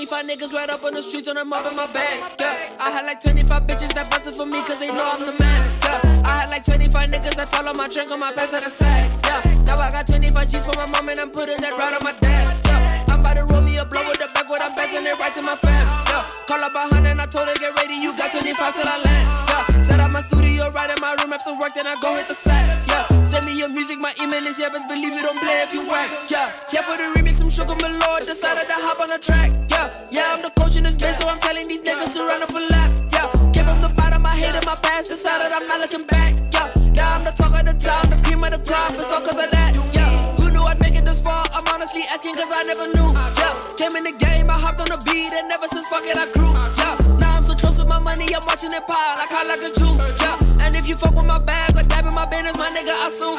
25 0.00 0.26
niggas 0.32 0.54
right 0.54 0.70
up 0.70 0.82
on 0.82 0.94
the 0.94 1.02
streets 1.02 1.28
on 1.28 1.34
them 1.36 1.52
up 1.52 1.66
in 1.66 1.76
my 1.76 1.84
bag. 1.84 2.24
Yeah, 2.40 2.72
I 2.80 2.88
had 2.88 3.04
like 3.04 3.20
25 3.20 3.68
bitches 3.68 3.92
that 3.92 4.08
bustin' 4.08 4.32
for 4.32 4.46
me 4.46 4.62
cause 4.64 4.78
they 4.78 4.88
know 4.88 5.04
I'm 5.04 5.20
the 5.20 5.36
man. 5.36 5.60
Yeah, 5.84 6.24
I 6.24 6.40
had 6.40 6.48
like 6.48 6.64
25 6.64 7.10
niggas 7.10 7.36
that 7.36 7.52
follow 7.52 7.76
my 7.76 7.84
trunk 7.86 8.10
on 8.10 8.18
my 8.18 8.32
pants 8.32 8.56
to 8.56 8.64
the 8.64 8.70
side. 8.72 9.12
Yeah, 9.28 9.44
now 9.68 9.76
I 9.76 9.92
got 9.92 10.06
25 10.06 10.48
G's 10.48 10.64
for 10.64 10.72
my 10.80 10.88
mom 10.88 11.10
and 11.10 11.20
I'm 11.20 11.28
putting 11.28 11.60
that 11.60 11.76
right 11.76 11.92
on 11.92 12.00
my 12.00 12.16
dad. 12.16 12.64
Yeah, 12.64 13.12
I'm 13.12 13.20
about 13.20 13.36
to 13.36 13.44
roll 13.44 13.60
me 13.60 13.76
a 13.76 13.84
blow 13.84 14.00
with 14.08 14.16
the 14.16 14.32
back 14.32 14.48
with 14.48 14.64
I'm 14.64 14.72
passing 14.72 15.04
it 15.04 15.20
right 15.20 15.34
to 15.36 15.42
my 15.44 15.52
fam. 15.60 15.84
Yeah, 16.08 16.24
call 16.48 16.64
up 16.64 16.72
behind 16.72 17.04
and 17.04 17.20
I 17.20 17.26
told 17.28 17.52
her 17.52 17.54
get 17.60 17.76
ready, 17.76 18.00
you 18.00 18.16
got 18.16 18.32
25 18.32 18.56
till 18.56 18.88
I 18.88 19.04
land. 19.04 19.28
Yeah, 19.52 19.80
set 19.84 20.00
up 20.00 20.16
my 20.16 20.24
studio 20.24 20.72
right 20.72 20.88
in 20.88 20.96
my 21.04 21.12
room 21.20 21.36
after 21.36 21.52
work, 21.60 21.76
then 21.76 21.84
I 21.84 22.00
go 22.00 22.16
hit 22.16 22.24
the 22.24 22.32
set. 22.32 22.64
Yeah, 22.88 23.04
send 23.20 23.44
me 23.44 23.52
your 23.52 23.68
music, 23.68 24.00
my 24.00 24.16
email 24.16 24.48
is 24.48 24.56
yeah, 24.56 24.72
best 24.72 24.88
believe 24.88 25.12
it, 25.12 25.20
don't 25.28 25.36
play 25.36 25.60
if 25.60 25.76
you 25.76 25.84
want. 25.84 26.08
Yeah, 26.32 26.56
yeah, 26.72 26.88
for 26.88 26.96
the 26.96 27.12
remix, 27.20 27.44
I'm 27.44 27.52
sugar 27.52 27.76
my 27.76 27.92
lord, 28.08 28.24
decided 28.24 28.64
to 28.64 28.80
hop 28.80 28.96
on 29.04 29.12
the 29.12 29.20
track. 29.20 29.59
Yeah, 29.80 29.88
yeah, 30.10 30.34
I'm 30.36 30.42
the 30.42 30.50
coach 30.50 30.76
in 30.76 30.84
this 30.84 30.98
bitch, 30.98 31.14
so 31.14 31.26
I'm 31.26 31.40
telling 31.40 31.66
these 31.66 31.80
niggas 31.80 32.12
to 32.12 32.26
run 32.26 32.42
up 32.42 32.52
for 32.52 32.60
lap. 32.60 32.92
Yeah, 33.16 33.32
came 33.54 33.64
from 33.64 33.80
the 33.80 33.88
bottom, 33.96 34.26
I 34.26 34.36
hated 34.36 34.66
my 34.66 34.76
past, 34.82 35.08
decided 35.08 35.52
I'm 35.52 35.66
not 35.66 35.80
looking 35.80 36.04
back. 36.04 36.36
Yeah, 36.52 36.68
now 36.92 37.16
I'm 37.16 37.24
the 37.24 37.30
talk 37.30 37.56
of 37.58 37.64
the 37.64 37.72
town, 37.72 38.10
the 38.10 38.20
cream 38.22 38.44
of 38.44 38.50
the 38.50 38.58
crop, 38.58 38.92
it's 38.92 39.10
all 39.10 39.22
cause 39.22 39.42
of 39.42 39.50
that. 39.50 39.72
Yeah, 39.94 40.36
who 40.36 40.50
knew 40.50 40.60
I'd 40.60 40.78
make 40.80 40.96
it 40.96 41.06
this 41.06 41.18
far? 41.18 41.46
I'm 41.54 41.64
honestly 41.72 42.02
asking 42.12 42.36
cause 42.36 42.52
I 42.52 42.62
never 42.64 42.88
knew. 42.92 43.08
Yeah, 43.40 43.56
came 43.80 43.96
in 43.96 44.04
the 44.04 44.12
game, 44.12 44.50
I 44.50 44.58
hopped 44.60 44.80
on 44.84 44.88
the 44.92 45.00
beat, 45.08 45.32
and 45.32 45.50
ever 45.50 45.66
since 45.68 45.88
fuck 45.88 46.04
it, 46.04 46.18
I 46.18 46.28
grew. 46.30 46.52
Yeah, 46.76 47.00
now 47.16 47.36
I'm 47.36 47.42
so 47.42 47.54
close 47.54 47.78
with 47.78 47.88
my 47.88 47.98
money, 47.98 48.28
I'm 48.36 48.44
watching 48.44 48.72
it 48.76 48.84
pile, 48.84 49.16
I 49.16 49.24
call 49.32 49.48
like 49.48 49.64
a 49.64 49.72
Jew. 49.72 49.96
Yeah, 50.20 50.36
and 50.60 50.76
if 50.76 50.88
you 50.88 50.96
fuck 50.96 51.14
with 51.14 51.24
my 51.24 51.38
bag 51.38 51.72
or 51.72 51.84
dab 51.88 52.04
in 52.04 52.14
my 52.14 52.26
business, 52.26 52.54
my 52.58 52.68
nigga, 52.68 52.92
I 52.92 53.08
sue. 53.08 53.32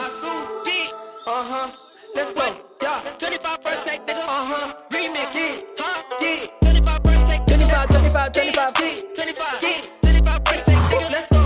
Uh 1.27 1.43
huh. 1.45 1.90
Let's 2.15 2.31
go. 2.31 2.55
Yeah. 2.81 3.01
25 3.19 3.63
first 3.63 3.83
take, 3.83 4.05
nigga. 4.05 4.23
Uh 4.23 4.45
huh. 4.45 4.73
Remix. 4.91 5.33
Yeah. 5.35 5.61
Huh? 5.77 6.03
Yeah. 6.21 6.47
25 6.61 7.01
first 7.03 7.25
take. 7.27 7.45
25, 7.45 7.87
25, 7.87 8.33
25. 8.33 8.73
25. 9.15 9.63
Yeah. 9.63 9.81
25 10.01 10.41
first 10.47 10.65
take, 10.65 10.77
nigga. 10.77 11.11
Let's 11.11 11.27
go. 11.27 11.41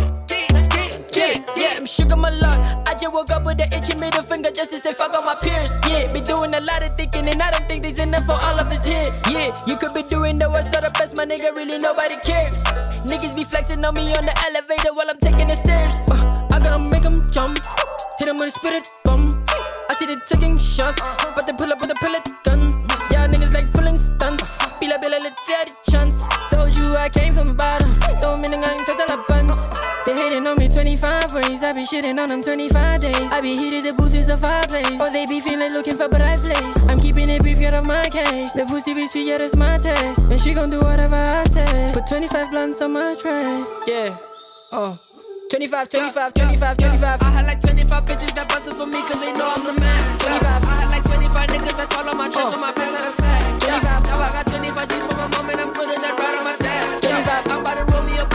Yeah, 1.15 1.41
yeah, 1.55 1.74
I'm 1.77 1.86
sugar 1.86 2.15
my 2.17 2.29
luck. 2.29 2.60
I 2.88 2.93
just 2.93 3.13
woke 3.13 3.31
up 3.31 3.45
with 3.45 3.57
the 3.57 3.65
itchy 3.74 3.98
middle 4.00 4.22
finger 4.24 4.51
just 4.51 4.69
to 4.72 4.81
say 4.81 4.93
fuck 4.93 5.13
all 5.13 5.24
my 5.24 5.36
peers. 5.36 5.72
Yeah, 5.88 6.12
be 6.12 6.19
doing 6.19 6.53
a 6.53 6.60
lot 6.60 6.84
of 6.84 6.98
thinking 6.98 7.27
and 7.29 7.41
I 7.41 7.51
don't 7.51 7.65
think 7.67 7.84
they's 7.84 8.00
enough 8.00 8.25
for 8.25 8.34
all 8.34 8.60
of 8.60 8.67
us 8.67 8.84
here. 8.84 9.13
Yeah, 9.29 9.63
you 9.65 9.77
could 9.77 9.93
be 9.93 10.03
doing 10.03 10.38
the 10.39 10.50
worst 10.50 10.75
or 10.75 10.81
the 10.81 10.91
best, 11.00 11.15
my 11.15 11.25
nigga, 11.25 11.55
really 11.55 11.77
nobody 11.77 12.17
cares. 12.17 12.62
Niggas 13.07 13.34
be 13.36 13.45
flexing 13.45 13.84
on 13.86 13.95
me 13.95 14.13
on 14.13 14.25
the 14.25 14.36
elevator 14.50 14.93
while 14.93 15.10
I'm 15.10 15.19
taking 15.19 15.48
the 15.48 15.55
stairs. 15.55 15.93
Uh, 16.12 16.48
I 16.51 16.60
gotta 16.60 16.79
make 16.79 17.05
'em 17.05 17.31
jump, 17.31 17.60
hit 18.19 18.27
'em 18.27 18.38
with 18.39 18.50
a 18.53 18.60
spirit 18.60 18.86
bomb. 19.04 19.04
I 19.04 19.04
see 19.04 19.04
they 20.15 20.36
taking 20.36 20.57
shots, 20.57 21.01
but 21.36 21.45
they 21.45 21.53
pull 21.53 21.72
up 21.72 21.79
with 21.81 21.91
a 21.91 21.95
pellet 21.95 22.27
gun. 22.43 22.86
Yeah, 23.12 23.27
niggas 23.27 23.53
like 23.53 23.72
pulling 23.72 23.98
stunts. 23.98 24.57
Bila 24.79 25.00
bila, 25.01 25.19
let's 25.24 25.48
get 25.48 25.72
a 25.72 25.91
chance. 25.91 26.15
Told 26.50 26.75
you 26.75 26.95
I 26.95 27.10
came 27.10 27.34
from 27.34 27.55
bottom. 27.55 27.91
Don't 28.22 28.41
mean 28.41 28.53
I'm 28.53 28.86
take 28.86 28.98
the 28.98 29.24
buns. 29.27 29.55
They 30.05 30.13
hating 30.13 30.45
on 30.48 30.57
me 30.57 30.69
25 30.69 31.34
ways. 31.34 31.63
I 31.63 31.74
be 31.74 31.84
shitting 31.84 32.19
on 32.19 32.29
them 32.29 32.43
25 32.43 33.01
days. 33.01 33.31
I 33.31 33.41
be 33.41 33.55
heated, 33.55 33.86
the 33.86 33.93
booth 33.93 34.13
is 34.13 34.29
a 34.29 34.38
fireplace. 34.38 35.00
Or 35.00 35.10
they 35.12 35.25
be 35.25 35.39
feeling 35.41 35.72
looking 35.72 35.98
for 35.98 36.07
bright 36.07 36.39
place. 36.39 36.88
I'm 36.88 37.00
keeping 37.00 37.29
it 37.29 37.41
brief, 37.41 37.60
get 37.60 37.74
off 37.74 37.86
my 37.86 38.03
case. 38.05 38.51
The 38.51 38.65
pussy 38.65 38.93
be 38.93 39.07
sweet, 39.07 39.27
yeah, 39.27 39.39
that's 39.39 39.55
my 39.55 39.77
taste. 39.77 40.19
And 40.19 40.39
she 40.39 40.53
gon' 40.53 40.69
do 40.69 40.79
whatever 40.79 41.15
I 41.15 41.43
say. 41.45 41.89
Put 41.93 42.07
25 42.07 42.51
blunts 42.51 42.81
on 42.81 42.93
my 42.93 43.15
tray. 43.15 43.65
Yeah. 43.88 44.17
Oh. 44.72 45.00
25, 45.49 45.89
25, 45.89 46.33
25, 46.33 46.77
25. 46.77 47.21
I 47.21 47.29
had 47.29 47.45
like 47.45 47.61
25 47.61 48.05
bitches 48.05 48.33
that 48.33 48.49
bustin' 48.49 48.73
for 48.73 48.87
me 48.87 48.97
cause 49.05 49.19
they 49.21 49.31
know 49.33 49.53
I'm 49.53 49.61
the 49.61 49.77
man. 49.77 50.01
25. 50.17 50.41
I 50.41 50.73
had 50.73 50.89
like 50.89 51.05
25 51.05 51.49
niggas 51.53 51.77
that 51.77 51.93
follow 51.93 52.17
my 52.17 52.27
trunk 52.29 52.55
on 52.55 52.61
my 52.61 52.69
uh. 52.69 52.73
pants 52.73 52.97
to 52.97 53.05
the 53.05 53.11
side. 53.13 53.61
25. 53.61 54.09
Now 54.09 54.25
I 54.25 54.29
got 54.41 54.45
25 54.49 54.89
G's 54.89 55.05
for 55.05 55.13
my 55.13 55.29
mom 55.29 55.49
and 55.53 55.61
I'm 55.61 55.69
putting 55.69 56.01
that 56.01 56.17
right 56.17 56.35
on 56.41 56.43
my 56.49 56.57
dad. 56.57 56.97
25. 56.97 57.45
I'm 57.45 57.61
about 57.61 57.77
to 57.77 57.85
roll 57.93 58.03
me 58.09 58.17
a 58.17 58.25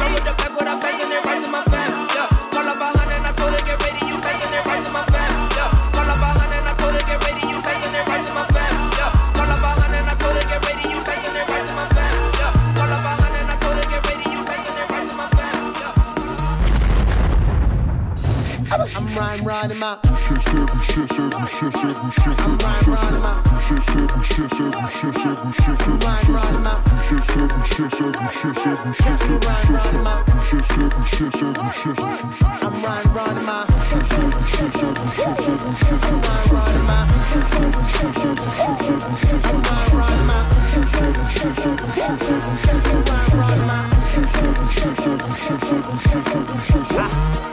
rhyme 19.68 20.09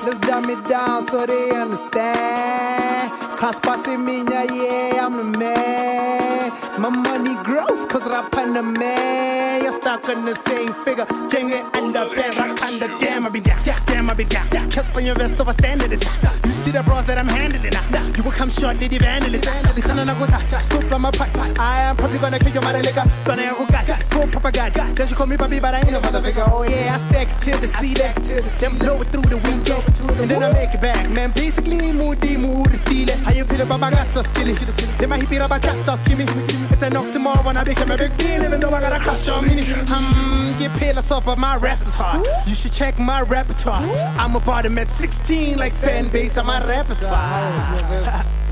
Let's 0.07 0.19
dumb 0.19 0.50
it 0.50 0.63
down 0.69 1.03
so 1.03 1.25
they 1.25 1.51
understand 1.51 2.66
life. 3.09 3.26
Cause 3.38 3.60
passing 3.60 4.03
me, 4.03 4.24
yeah, 4.24 5.06
I'm 5.06 5.15
the 5.15 5.38
man. 5.38 6.51
My 6.82 6.89
money 6.89 7.36
grows 7.44 7.86
cause 7.86 8.08
rap 8.08 8.36
on 8.36 8.53
the 8.53 8.63
man. 8.63 9.62
Yes, 9.62 9.75
stuck 9.75 10.10
on 10.10 10.25
the 10.25 10.34
same 10.34 10.74
figure. 10.74 11.06
Jenge 11.29 11.62
under 11.77 12.10
bed, 12.15 12.34
Rakanda, 12.34 13.00
damn, 13.00 13.27
I 13.27 13.29
be 13.29 13.39
down. 13.39 13.60
Yeah, 13.63 13.77
Damn, 13.98 14.10
I 14.10 14.13
be 14.13 14.25
down. 14.25 14.46
Yeah, 14.53 14.65
Kiss 14.70 14.96
on 14.96 15.06
your 15.06 15.15
vest 15.15 15.41
over 15.41 15.53
standard. 15.53 15.89
You 15.89 15.98
see 15.98 16.70
the 16.70 16.84
bros 16.84 17.06
that 17.06 17.17
I'm 17.17 17.27
handling 17.27 17.74
now. 17.74 17.82
You 18.13 18.22
will 18.22 18.32
come 18.32 18.50
short, 18.50 18.77
lady 18.79 18.98
vandalist. 19.01 19.50
Listen, 19.74 19.98
I'm 19.98 20.06
not 20.06 20.41
soup 20.41 20.91
on 20.94 21.01
my 21.01 21.10
pipes. 21.10 21.58
I 21.58 21.89
am 21.89 21.98
probably 21.98 22.20
gonna 22.20 22.38
kill 22.38 22.53
your 22.53 22.62
mother 22.62 22.82
liquor. 22.86 23.01
Gonna 23.25 23.41
have 23.41 23.58
a 23.58 23.65
gas, 23.72 24.10
go 24.13 24.29
papa 24.29 24.51
god. 24.51 24.74
Then 24.94 25.08
she 25.08 25.15
call 25.15 25.25
me 25.25 25.36
baby, 25.36 25.60
but 25.60 25.74
I 25.74 25.79
ain't 25.79 25.91
no 25.91 26.00
father 26.00 26.22
figure. 26.22 26.46
Oh 26.46 26.62
yeah, 26.62 26.94
I 26.94 26.98
stack 26.98 27.25
it 27.25 27.39
till 27.41 27.58
the 27.58 27.70
ceiling. 27.74 28.13
Then 28.62 28.77
blow 28.77 29.01
it 29.01 29.10
through 29.10 29.29
the 29.34 29.41
weekend. 29.50 29.82
And 30.22 30.29
then 30.29 30.44
I 30.46 30.53
make 30.53 30.77
it 30.77 30.82
back. 30.82 31.10
Man, 31.10 31.32
basically, 31.34 31.91
moody, 31.98 32.38
moody, 32.38 32.77
feel 32.86 33.10
it. 33.10 33.26
How 33.27 33.34
you 33.34 33.43
feel 33.43 33.60
about 33.60 33.81
my 33.81 33.91
got 33.91 34.07
so 34.07 34.22
skinny? 34.22 34.53
Then 35.00 35.10
my 35.10 35.19
hippie 35.19 35.38
rubber 35.38 35.60
cat 35.60 35.75
so 35.75 35.96
skinny. 35.96 36.24
It's 36.24 36.81
an 36.81 36.93
oxymoron 36.93 37.57
I 37.57 37.63
became 37.65 37.91
a 37.91 37.98
big 37.98 38.15
deal, 38.15 38.41
even 38.41 38.62
though 38.62 38.69
I 38.69 38.79
got 38.79 38.93
a 38.93 39.03
crush 39.03 39.27
on 39.27 39.46
me. 39.46 39.60
Um, 39.91 40.55
get 40.57 40.72
paid 40.79 40.98
off, 40.98 41.25
but 41.25 41.38
my 41.38 41.57
raps 41.57 41.88
is 41.88 41.96
hard. 41.98 42.25
You 42.48 42.55
should 42.55 42.72
check 42.72 42.98
my 42.98 43.24
repertoire. 43.24 43.84
I'm 44.17 44.34
about 44.38 44.62
to 44.63 44.69
met 44.69 44.89
16 44.89 45.57
like 45.57 45.74
fan 45.74 46.07
base 46.07 46.38
on 46.38 46.46
my 46.46 46.65
repertoire. 46.65 48.24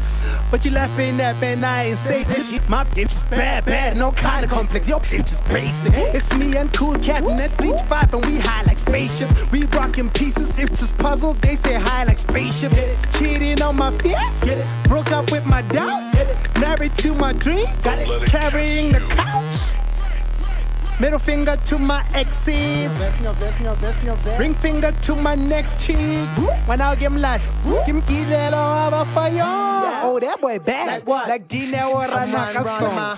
But 0.51 0.63
you 0.63 0.71
laughing 0.71 1.19
at 1.19 1.39
man, 1.41 1.63
I 1.63 1.85
ain't 1.85 1.97
say 1.97 2.23
this 2.23 2.53
shit. 2.53 2.69
My 2.69 2.83
bitch 2.83 3.11
is 3.11 3.23
bad, 3.25 3.65
bad, 3.65 3.97
no 3.97 4.11
kind 4.11 4.45
of 4.45 4.51
complex. 4.51 4.87
Your 4.87 4.99
bitch 4.99 5.31
is 5.31 5.41
basic. 5.41 5.93
It's 5.95 6.33
me 6.35 6.55
and 6.57 6.71
Cool 6.73 6.95
Cat 6.99 7.23
and 7.23 7.39
that 7.39 7.51
3 7.57 7.71
to 7.71 7.77
5, 7.77 8.13
and 8.13 8.25
we 8.25 8.39
high 8.39 8.63
like 8.63 8.77
spaceship. 8.77 9.29
We 9.51 9.65
rockin' 9.77 10.09
pieces, 10.11 10.57
it's 10.57 10.79
just 10.79 10.97
puzzle. 10.97 11.33
They 11.33 11.55
say 11.55 11.75
high 11.75 12.05
like 12.05 12.19
spaceship. 12.19 12.71
Cheating 13.13 13.61
on 13.61 13.75
my 13.75 13.91
bitch, 13.91 14.87
broke 14.87 15.11
up 15.11 15.31
with 15.31 15.45
my 15.45 15.61
doubts. 15.73 16.15
Married 16.59 16.93
to 16.99 17.13
my 17.15 17.33
dreams, 17.33 17.67
carrying 18.31 18.93
the 18.93 18.99
couch. 19.09 19.75
Middle 20.99 21.19
finger 21.19 21.55
to 21.65 21.77
my 21.77 22.03
exes. 22.13 23.19
Ring 24.39 24.53
finger 24.53 24.91
to 24.91 25.15
my 25.15 25.35
next 25.35 25.85
cheek. 25.85 26.29
When 26.67 26.81
I 26.81 26.95
give 26.95 27.11
him 27.11 27.21
life, 27.21 27.51
give 27.85 27.95
him 27.95 28.01
key 28.03 28.23
that 28.25 28.53
over 28.53 29.05
for 29.11 29.27
you. 29.29 29.43
Oh, 29.43 30.19
that 30.21 30.39
boy 30.39 30.59
bad. 30.59 30.87
Like 30.87 31.07
what? 31.07 31.27
Like 31.27 31.47
Dina 31.47 31.87
or 31.89 32.05
Ranaka 32.05 32.63
song. 32.63 33.15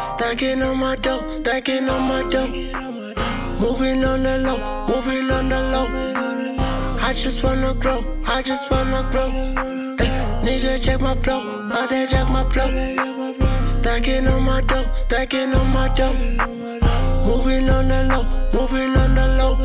Stacking 0.00 0.62
on 0.62 0.78
my 0.78 0.96
dough, 0.96 1.28
stacking 1.28 1.88
on 1.88 2.08
my 2.08 2.28
dough. 2.28 2.48
Moving 3.60 4.04
on 4.04 4.24
the 4.24 4.38
low, 4.38 4.58
moving 4.88 5.30
on 5.30 5.48
the 5.48 5.60
low. 5.70 5.86
I 7.00 7.12
just 7.14 7.44
wanna 7.44 7.72
grow, 7.74 8.04
I 8.26 8.42
just 8.42 8.68
wanna 8.68 9.08
grow. 9.12 9.30
Nigga, 10.42 10.82
check 10.82 11.00
my 11.00 11.14
flow, 11.14 11.70
I 11.72 11.86
they 11.88 12.06
check 12.06 12.28
my 12.28 12.42
flow. 12.50 13.53
Stacking 13.66 14.26
on 14.28 14.42
my 14.42 14.60
dough, 14.60 14.84
stacking 14.92 15.54
on 15.54 15.72
my 15.72 15.88
dough. 15.94 16.12
Moving 17.24 17.70
on 17.70 17.88
the 17.88 18.04
low, 18.12 18.24
moving 18.52 18.94
on 18.96 19.14
the 19.14 19.26
low. 19.38 19.56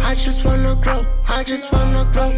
I 0.00 0.14
just 0.14 0.44
wanna 0.44 0.76
grow, 0.82 1.06
I 1.28 1.42
just 1.42 1.72
wanna 1.72 2.04
grow. 2.12 2.30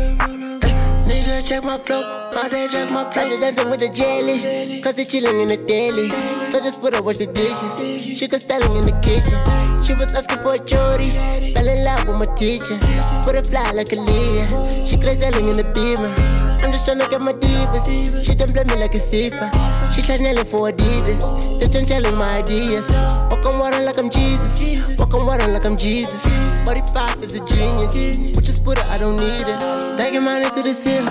Nigga, 1.07 1.47
check 1.47 1.64
my 1.64 1.78
flow, 1.78 2.02
I 2.33 2.49
they 2.49 2.69
check 2.69 2.90
my 2.90 3.11
flow. 3.11 3.37
Dancing 3.38 3.71
with 3.71 3.81
the 3.81 3.88
jelly, 3.88 4.81
cause 4.83 4.95
they 4.95 5.04
chilling 5.04 5.40
in 5.40 5.49
the 5.49 5.57
daily. 5.57 6.09
So 6.52 6.61
just 6.61 6.81
put 6.81 6.95
her 6.95 7.02
wash 7.02 7.19
the 7.19 7.26
dishes. 7.26 8.19
She 8.19 8.28
got 8.28 8.40
styling 8.40 8.73
in 8.75 8.87
the 8.87 8.95
kitchen. 9.02 9.38
She 9.83 9.95
was 9.95 10.14
asking 10.14 10.38
for 10.38 10.54
a 10.54 10.59
chori, 10.59 11.11
fell 11.54 11.66
in 11.66 11.85
love 11.85 12.07
with 12.07 12.16
my 12.16 12.35
teacher. 12.37 12.78
Put 13.25 13.35
her 13.35 13.42
fly 13.42 13.73
like 13.73 13.90
a 13.92 13.97
Leah. 13.97 14.47
She 14.87 14.97
crazy 14.97 15.26
in 15.26 15.57
the 15.59 15.66
beamer. 15.75 16.41
I'm 16.62 16.71
just 16.71 16.87
tryna 16.87 17.11
get 17.11 17.23
my 17.25 17.33
divas. 17.33 18.25
She 18.25 18.35
don't 18.35 18.52
play 18.52 18.64
me 18.64 18.76
like 18.81 18.95
it's 18.95 19.07
FIFA. 19.07 19.50
She 19.92 20.02
Chanel 20.02 20.37
for 20.45 20.71
Adidas. 20.71 21.61
They 21.61 21.69
don't 21.69 21.87
telling 21.87 22.16
my 22.19 22.38
ideas. 22.38 22.90
Walk 23.31 23.45
on 23.47 23.59
water 23.59 23.81
like 23.81 23.99
I'm 23.99 24.11
Jesus. 24.11 24.99
Walk 24.99 25.14
on 25.14 25.26
water 25.26 25.49
like 25.49 25.64
I'm 25.64 25.76
Jesus. 25.76 26.26
45 26.64 27.23
is 27.23 27.35
a 27.35 27.45
genius. 27.45 28.35
But 28.35 28.45
just 28.45 28.64
put 28.64 28.78
it, 28.78 28.90
I 28.90 28.97
don't 28.97 29.16
need 29.16 29.47
it. 29.47 29.61
Stacking 29.95 30.25
money 30.25 30.44
to 30.44 30.62
the 30.62 30.75
ceiling. 30.75 31.09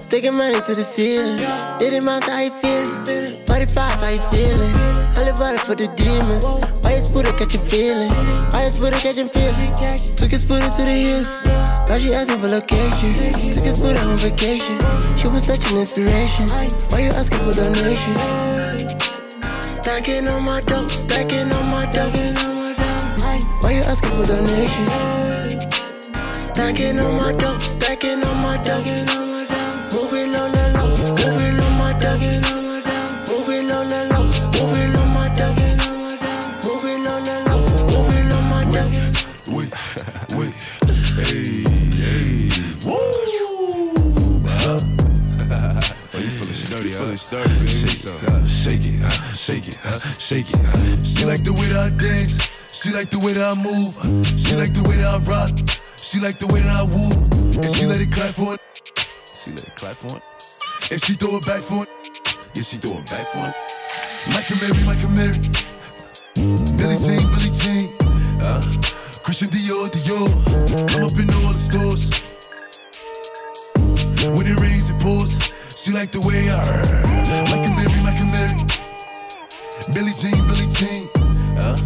Sticking 0.00 0.36
money 0.36 0.60
to 0.60 0.74
the 0.74 0.82
ceiling. 0.82 1.36
Did 1.78 1.92
it 1.92 2.04
mouth, 2.04 2.24
how 2.24 2.40
you 2.40 2.50
feeling? 2.50 3.43
45, 3.54 4.02
how 4.02 4.08
you 4.10 4.20
feeling? 4.34 4.74
I 5.14 5.30
live 5.30 5.38
out 5.38 5.60
for 5.60 5.76
the 5.76 5.86
demons. 5.94 6.42
Why 6.82 6.98
is 6.98 7.06
Buddha 7.06 7.30
catching 7.38 7.60
feeling? 7.60 8.10
Why 8.50 8.64
is 8.66 8.80
Buddha 8.80 8.98
catching 8.98 9.28
feeling? 9.28 9.70
Took 10.18 10.32
his 10.32 10.44
Buddha 10.44 10.66
to 10.74 10.82
the 10.82 10.90
hills. 10.90 11.30
Now 11.86 11.98
she 12.02 12.10
asking 12.12 12.42
for 12.42 12.50
location. 12.50 13.14
Took 13.54 13.62
his 13.62 13.78
Buddha 13.78 14.02
on 14.02 14.16
vacation. 14.18 14.74
She 15.14 15.28
was 15.28 15.46
such 15.46 15.70
an 15.70 15.78
inspiration. 15.78 16.50
Why 16.90 17.06
you 17.06 17.14
asking 17.14 17.46
for 17.46 17.54
donation? 17.54 18.18
Stacking 19.62 20.26
on 20.26 20.42
my 20.42 20.60
dough, 20.66 20.88
stacking 20.88 21.52
on 21.54 21.66
my 21.70 21.86
dough. 21.94 22.10
Why 23.62 23.70
you 23.70 23.86
asking 23.86 24.18
for 24.18 24.26
donation? 24.34 24.86
Stacking 26.34 26.98
on 26.98 27.14
my 27.14 27.30
dough, 27.38 27.62
stacking 27.62 28.18
on 28.18 28.36
my 28.42 28.58
dough. 28.66 28.82
Moving 29.94 30.34
on 30.34 30.50
the 30.50 30.64
low, 30.74 30.90
moving 31.22 31.54
on 31.62 31.72
my 31.78 31.94
dough. 32.02 32.43
Shake 50.24 50.48
it. 50.48 51.04
She 51.04 51.26
like 51.26 51.44
the 51.44 51.52
way 51.52 51.68
that 51.68 51.92
I 51.92 51.96
dance, 52.00 52.40
she 52.72 52.88
like 52.96 53.10
the 53.10 53.18
way 53.18 53.34
that 53.34 53.44
I 53.44 53.60
move, 53.60 53.92
she 54.24 54.56
like 54.56 54.72
the 54.72 54.80
way 54.88 54.96
that 54.96 55.12
I 55.12 55.18
rock, 55.28 55.52
she 56.00 56.18
like 56.18 56.38
the 56.38 56.46
way 56.48 56.64
that 56.64 56.72
I 56.72 56.82
woo, 56.88 57.12
and 57.60 57.68
she 57.76 57.84
let 57.84 58.00
it 58.00 58.08
clap 58.10 58.32
for 58.32 58.54
it. 58.56 58.60
She 59.36 59.50
let 59.50 59.68
it 59.68 59.76
clap 59.76 59.92
for 60.00 60.16
it, 60.16 60.22
and 60.90 60.96
she 61.04 61.12
throw 61.12 61.36
it 61.36 61.44
back 61.44 61.60
for 61.60 61.84
it. 61.84 61.90
Yeah, 62.56 62.62
she 62.64 62.80
throw 62.80 62.96
it 62.96 63.04
back 63.12 63.28
for 63.36 63.44
it. 63.44 63.56
Michael 64.32 64.56
Mary, 64.64 64.80
Michael 64.88 65.12
Mary, 65.12 65.36
Billie 66.72 66.96
Jean, 67.04 67.28
Billie 67.28 67.52
Jean, 67.60 67.92
uh, 68.40 68.64
Christian 69.20 69.52
Dior, 69.52 69.92
Dior. 69.92 70.24
I'm 70.96 71.04
up 71.04 71.20
in 71.20 71.28
all 71.44 71.52
the 71.52 71.60
stores. 71.60 72.08
When 74.32 74.46
it 74.48 74.56
rains, 74.56 74.88
it 74.88 74.96
pours. 75.04 75.36
She 75.76 75.92
like 75.92 76.12
the 76.12 76.24
way 76.24 76.48
I 76.48 76.64
heard. 76.64 77.63
Billie 79.92 80.12
Jean, 80.12 80.46
Billie 80.46 80.68
Jean, 80.72 81.08
uh, 81.58 81.76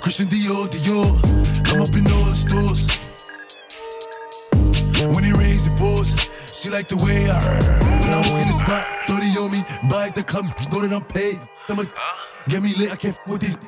Christian 0.00 0.26
Dior, 0.26 0.66
Dior. 0.66 1.06
I'm 1.72 1.80
up 1.80 1.94
in 1.94 2.06
all 2.10 2.24
the 2.24 2.34
stores. 2.34 2.86
When 5.14 5.24
it 5.24 5.36
rains, 5.36 5.68
it 5.68 5.76
pours. 5.78 6.14
She 6.52 6.70
like 6.70 6.88
the 6.88 6.96
way 6.96 7.28
I 7.30 7.38
heard. 7.38 7.82
When 8.02 8.12
I 8.12 8.16
walk 8.18 8.42
in 8.42 8.48
the 8.48 8.58
spot, 8.58 8.86
30 9.06 9.26
on 9.38 9.50
me, 9.52 9.62
buy 9.88 10.10
the 10.10 10.24
club, 10.24 10.46
know 10.72 10.80
that 10.80 10.92
I'm 10.92 11.04
paid. 11.04 11.38
I'ma 11.68 11.84
get 12.48 12.62
me 12.62 12.74
lit, 12.74 12.90
I 12.92 12.96
can't 12.96 13.14
f 13.14 13.26
with 13.28 13.42
these. 13.42 13.58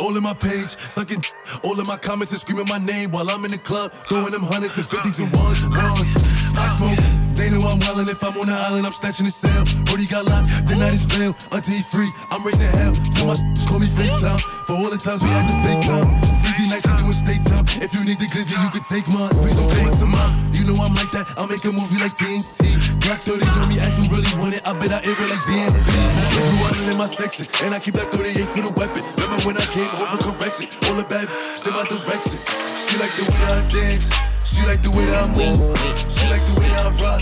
All 0.00 0.16
in 0.16 0.22
my 0.22 0.34
page, 0.34 0.76
sucking 0.90 1.22
all 1.62 1.78
in 1.78 1.86
my 1.86 1.96
comments 1.96 2.32
and 2.32 2.40
screaming 2.40 2.66
my 2.68 2.78
name 2.78 3.12
while 3.12 3.30
I'm 3.30 3.44
in 3.44 3.50
the 3.52 3.58
club, 3.58 3.92
throwing 4.08 4.32
them 4.32 4.42
hundreds 4.42 4.76
and 4.76 4.86
fifties 4.86 5.18
and 5.20 5.32
ones 5.32 5.62
and 5.62 5.72
ones. 5.72 6.12
I 6.56 6.66
smoke, 6.76 6.98
they 7.36 7.50
know 7.50 7.60
I'm 7.68 7.78
wildin'. 7.78 8.08
If 8.08 8.24
I'm 8.24 8.36
on 8.40 8.48
the 8.48 8.56
island, 8.56 8.86
I'm 8.86 8.92
snatching 8.92 9.26
the 9.26 9.32
cell. 9.32 9.64
Brody 9.84 10.06
got 10.06 10.24
locked, 10.26 10.48
the 10.66 10.76
night 10.76 10.96
is 10.96 11.06
bail. 11.06 11.36
Until 11.52 11.74
he 11.74 11.82
free, 11.82 12.10
I'm 12.32 12.42
raising 12.42 12.72
hell. 12.72 12.94
Tell 13.14 13.26
my 13.28 13.36
call 13.68 13.78
me 13.78 13.88
FaceTime 13.92 14.40
for 14.66 14.74
all 14.74 14.90
the 14.90 14.96
times 14.96 15.22
we 15.22 15.28
had 15.28 15.46
to 15.46 15.56
FaceTime. 15.60 16.08
3D 16.42 16.70
nights, 16.72 16.86
we 16.88 16.94
doing 16.96 17.16
state 17.16 17.44
time. 17.44 17.64
If 17.84 17.92
you 17.92 18.02
need 18.02 18.18
the 18.18 18.26
glizzy, 18.26 18.56
you 18.56 18.70
can 18.72 18.84
take 18.88 19.06
mine. 19.12 19.30
Please 19.36 19.54
don't 19.54 19.68
come 19.68 19.86
up 19.86 19.96
to 20.00 20.08
mine. 20.08 20.32
You 20.56 20.64
know 20.64 20.76
I'm 20.80 20.94
like 20.96 21.12
that. 21.12 21.28
I'll 21.36 21.46
make 21.46 21.62
a 21.64 21.72
movie 21.72 22.00
like 22.00 22.16
TNT. 22.16 22.72
Black 23.04 23.20
30 23.22 23.44
on 23.60 23.68
me, 23.68 23.78
ask 23.78 23.94
you 24.00 24.08
really 24.10 24.32
want 24.40 24.56
it. 24.56 24.62
I 24.66 24.72
bet 24.72 24.90
I 24.90 25.04
air 25.04 25.14
it 25.14 25.28
like 25.30 25.44
DMV. 25.44 25.76
Blue 25.76 26.62
island 26.64 26.90
in 26.90 26.96
my 26.96 27.06
section, 27.06 27.46
and 27.62 27.74
I 27.74 27.78
keep 27.78 27.94
that 27.94 28.10
38 28.10 28.48
for 28.50 28.62
the 28.64 28.72
weapon. 28.74 29.02
Remember 29.20 29.42
when 29.44 29.56
I 29.60 29.66
came 29.70 29.90
home 29.92 30.08
for 30.16 30.32
correction? 30.32 30.66
All 30.88 30.96
the 30.96 31.04
bad 31.04 31.28
in 31.28 31.72
my 31.76 31.84
direction. 31.84 32.38
She 32.86 32.96
like 32.98 33.12
the 33.14 33.24
way 33.28 33.44
I 33.50 33.62
dance. 33.68 34.35
She 34.56 34.64
like 34.64 34.80
the 34.80 34.90
way 34.90 35.04
that 35.04 35.22
I 35.22 35.28
move. 35.36 35.76
She 36.16 36.26
like 36.30 36.44
the 36.46 36.58
way 36.58 36.68
that 36.70 36.86
I 36.86 37.02
rock. 37.02 37.20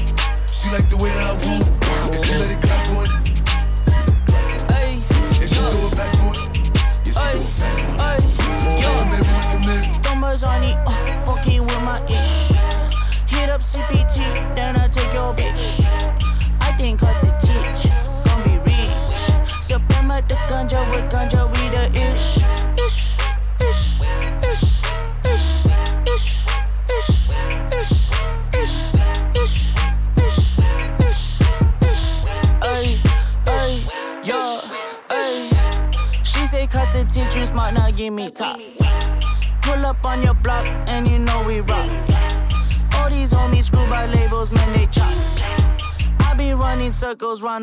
She 0.53 0.71
like 0.71 0.89
the 0.89 0.97
way 0.97 1.11
that 1.11 1.27
I. 1.27 1.35
And 2.15 2.25
she 2.25 2.35
let 2.39 2.51
it 2.51 2.74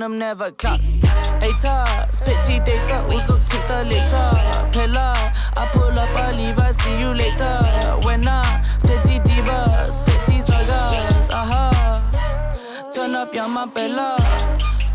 them, 0.01 0.17
never 0.17 0.51
clock. 0.51 0.81
Eta, 1.41 2.09
spitty 2.11 2.63
data, 2.65 3.05
uso 3.07 3.37
tita 3.49 3.83
later. 3.83 4.69
Pella, 4.71 5.13
I 5.57 5.69
pull 5.71 5.91
up, 5.91 6.15
I 6.15 6.31
leave, 6.35 6.59
I 6.59 6.71
see 6.71 6.99
you 6.99 7.13
later. 7.13 7.55
When 8.05 8.27
I 8.27 8.63
spitty 8.79 9.23
divas, 9.23 9.91
spitty 9.91 10.41
sagas, 10.41 11.29
aha. 11.29 12.09
Turn 12.93 13.15
up, 13.15 13.33
yeah, 13.33 13.47
my. 13.47 13.65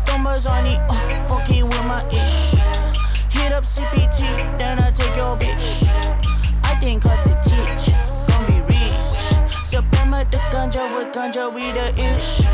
Numbers 0.07 0.45
on 0.47 0.65
it, 0.65 0.79
uh, 0.89 1.27
fucking 1.27 1.63
with 1.63 1.85
my 1.85 2.01
ish. 2.09 2.55
Hit 3.29 3.51
up 3.51 3.63
CPT, 3.63 4.19
then 4.57 4.79
I 4.81 4.91
take 4.91 5.15
your 5.15 5.37
bitch. 5.37 5.87
I 6.63 6.75
think 6.79 7.03
cause 7.03 7.19
the 7.23 7.35
teach, 7.47 7.93
gon' 8.27 8.45
be 8.45 8.59
rich. 8.73 8.93
So 9.65 9.79
at 9.79 10.31
the 10.31 10.37
ganja 10.51 10.83
with 10.95 11.13
ganja, 11.13 11.53
we 11.53 11.71
the. 11.71 11.93
Ish, 11.99 12.46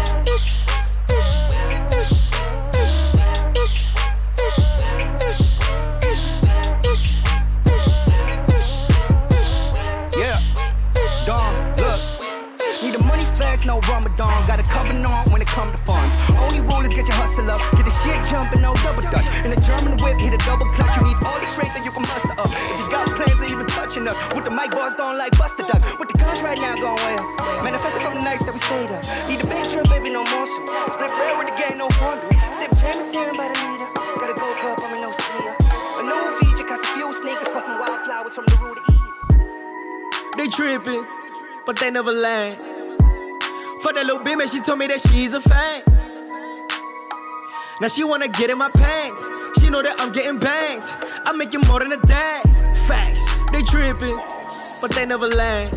come 15.54 15.70
to 15.72 15.82
funds. 15.86 16.14
Only 16.42 16.62
rule 16.66 16.82
is 16.82 16.94
get 16.94 17.06
your 17.06 17.18
hustle 17.18 17.50
up. 17.50 17.62
Get 17.78 17.86
the 17.86 17.94
shit 17.94 18.18
jumping, 18.26 18.62
no 18.66 18.74
double 18.82 19.06
dutch. 19.06 19.30
In 19.46 19.54
a 19.54 19.60
German 19.62 19.96
whip, 20.02 20.18
hit 20.18 20.34
a 20.34 20.42
double 20.44 20.66
clutch. 20.74 20.98
You 20.98 21.06
need 21.06 21.18
all 21.24 21.38
the 21.38 21.46
strength 21.46 21.78
that 21.78 21.86
you 21.86 21.94
can 21.94 22.02
muster 22.10 22.34
up. 22.42 22.50
If 22.74 22.82
you 22.82 22.88
got 22.90 23.14
plans 23.14 23.38
or 23.38 23.50
even 23.54 23.70
touching 23.70 24.10
us. 24.10 24.18
With 24.34 24.50
the 24.50 24.54
mic 24.54 24.74
bars 24.74 24.98
on 24.98 25.18
like 25.18 25.38
Buster 25.38 25.64
Duck. 25.64 25.82
With 26.02 26.10
the 26.10 26.18
guns 26.18 26.42
right 26.42 26.58
now 26.58 26.74
going 26.82 26.98
well. 26.98 27.24
Manifested 27.62 28.02
from 28.02 28.18
the 28.18 28.26
nights 28.26 28.44
that 28.50 28.54
we 28.54 28.60
stayed 28.60 28.90
up. 28.90 29.06
Need 29.30 29.46
a 29.46 29.48
big 29.48 29.70
trip, 29.70 29.86
baby, 29.88 30.10
no 30.10 30.26
more. 30.34 30.50
Split 30.90 31.14
bread 31.14 31.38
with 31.38 31.48
the 31.54 31.56
gang, 31.56 31.78
no 31.78 31.88
fondue. 32.02 32.34
Sip 32.50 32.74
Jameson 32.82 33.38
by 33.38 33.48
the 33.54 33.58
leader. 33.70 33.90
Got 34.18 34.34
a 34.34 34.36
gold 34.36 34.58
cup, 34.58 34.82
I'm 34.82 34.98
in 34.98 35.06
no 35.06 35.14
seer. 35.14 35.54
A 36.02 36.04
new 36.04 36.26
feature, 36.42 36.66
cause 36.66 36.82
a 36.82 36.90
few 36.98 37.14
sneakers 37.14 37.54
puffing 37.54 37.78
wildflowers 37.78 38.34
from 38.34 38.50
the 38.50 38.58
root 38.58 38.82
of 38.82 38.86
Eve. 38.90 39.02
They 40.38 40.48
tripping, 40.50 41.06
but 41.66 41.78
they 41.78 41.94
never 41.94 42.12
land. 42.12 42.73
For 43.84 43.92
that 43.92 44.06
little 44.06 44.24
bitch, 44.24 44.38
man, 44.38 44.48
she 44.48 44.62
told 44.62 44.80
me 44.80 44.88
that 44.88 45.02
she's 45.02 45.34
a 45.34 45.42
fan. 45.42 45.84
Now 47.82 47.90
she 47.90 48.06
wanna 48.06 48.30
get 48.30 48.50
in 48.50 48.58
my 48.58 48.70
pants. 48.70 49.28
She 49.60 49.70
know 49.70 49.82
that 49.82 50.00
I'm 50.00 50.14
getting 50.14 50.40
bangs. 50.40 50.90
I'm 51.26 51.38
making 51.38 51.60
more 51.68 51.80
than 51.82 51.92
a 51.92 51.98
dad. 51.98 52.44
Facts, 52.88 53.22
they 53.52 53.62
tripping, 53.64 54.18
but 54.80 54.90
they 54.92 55.06
never 55.06 55.28
land. 55.28 55.76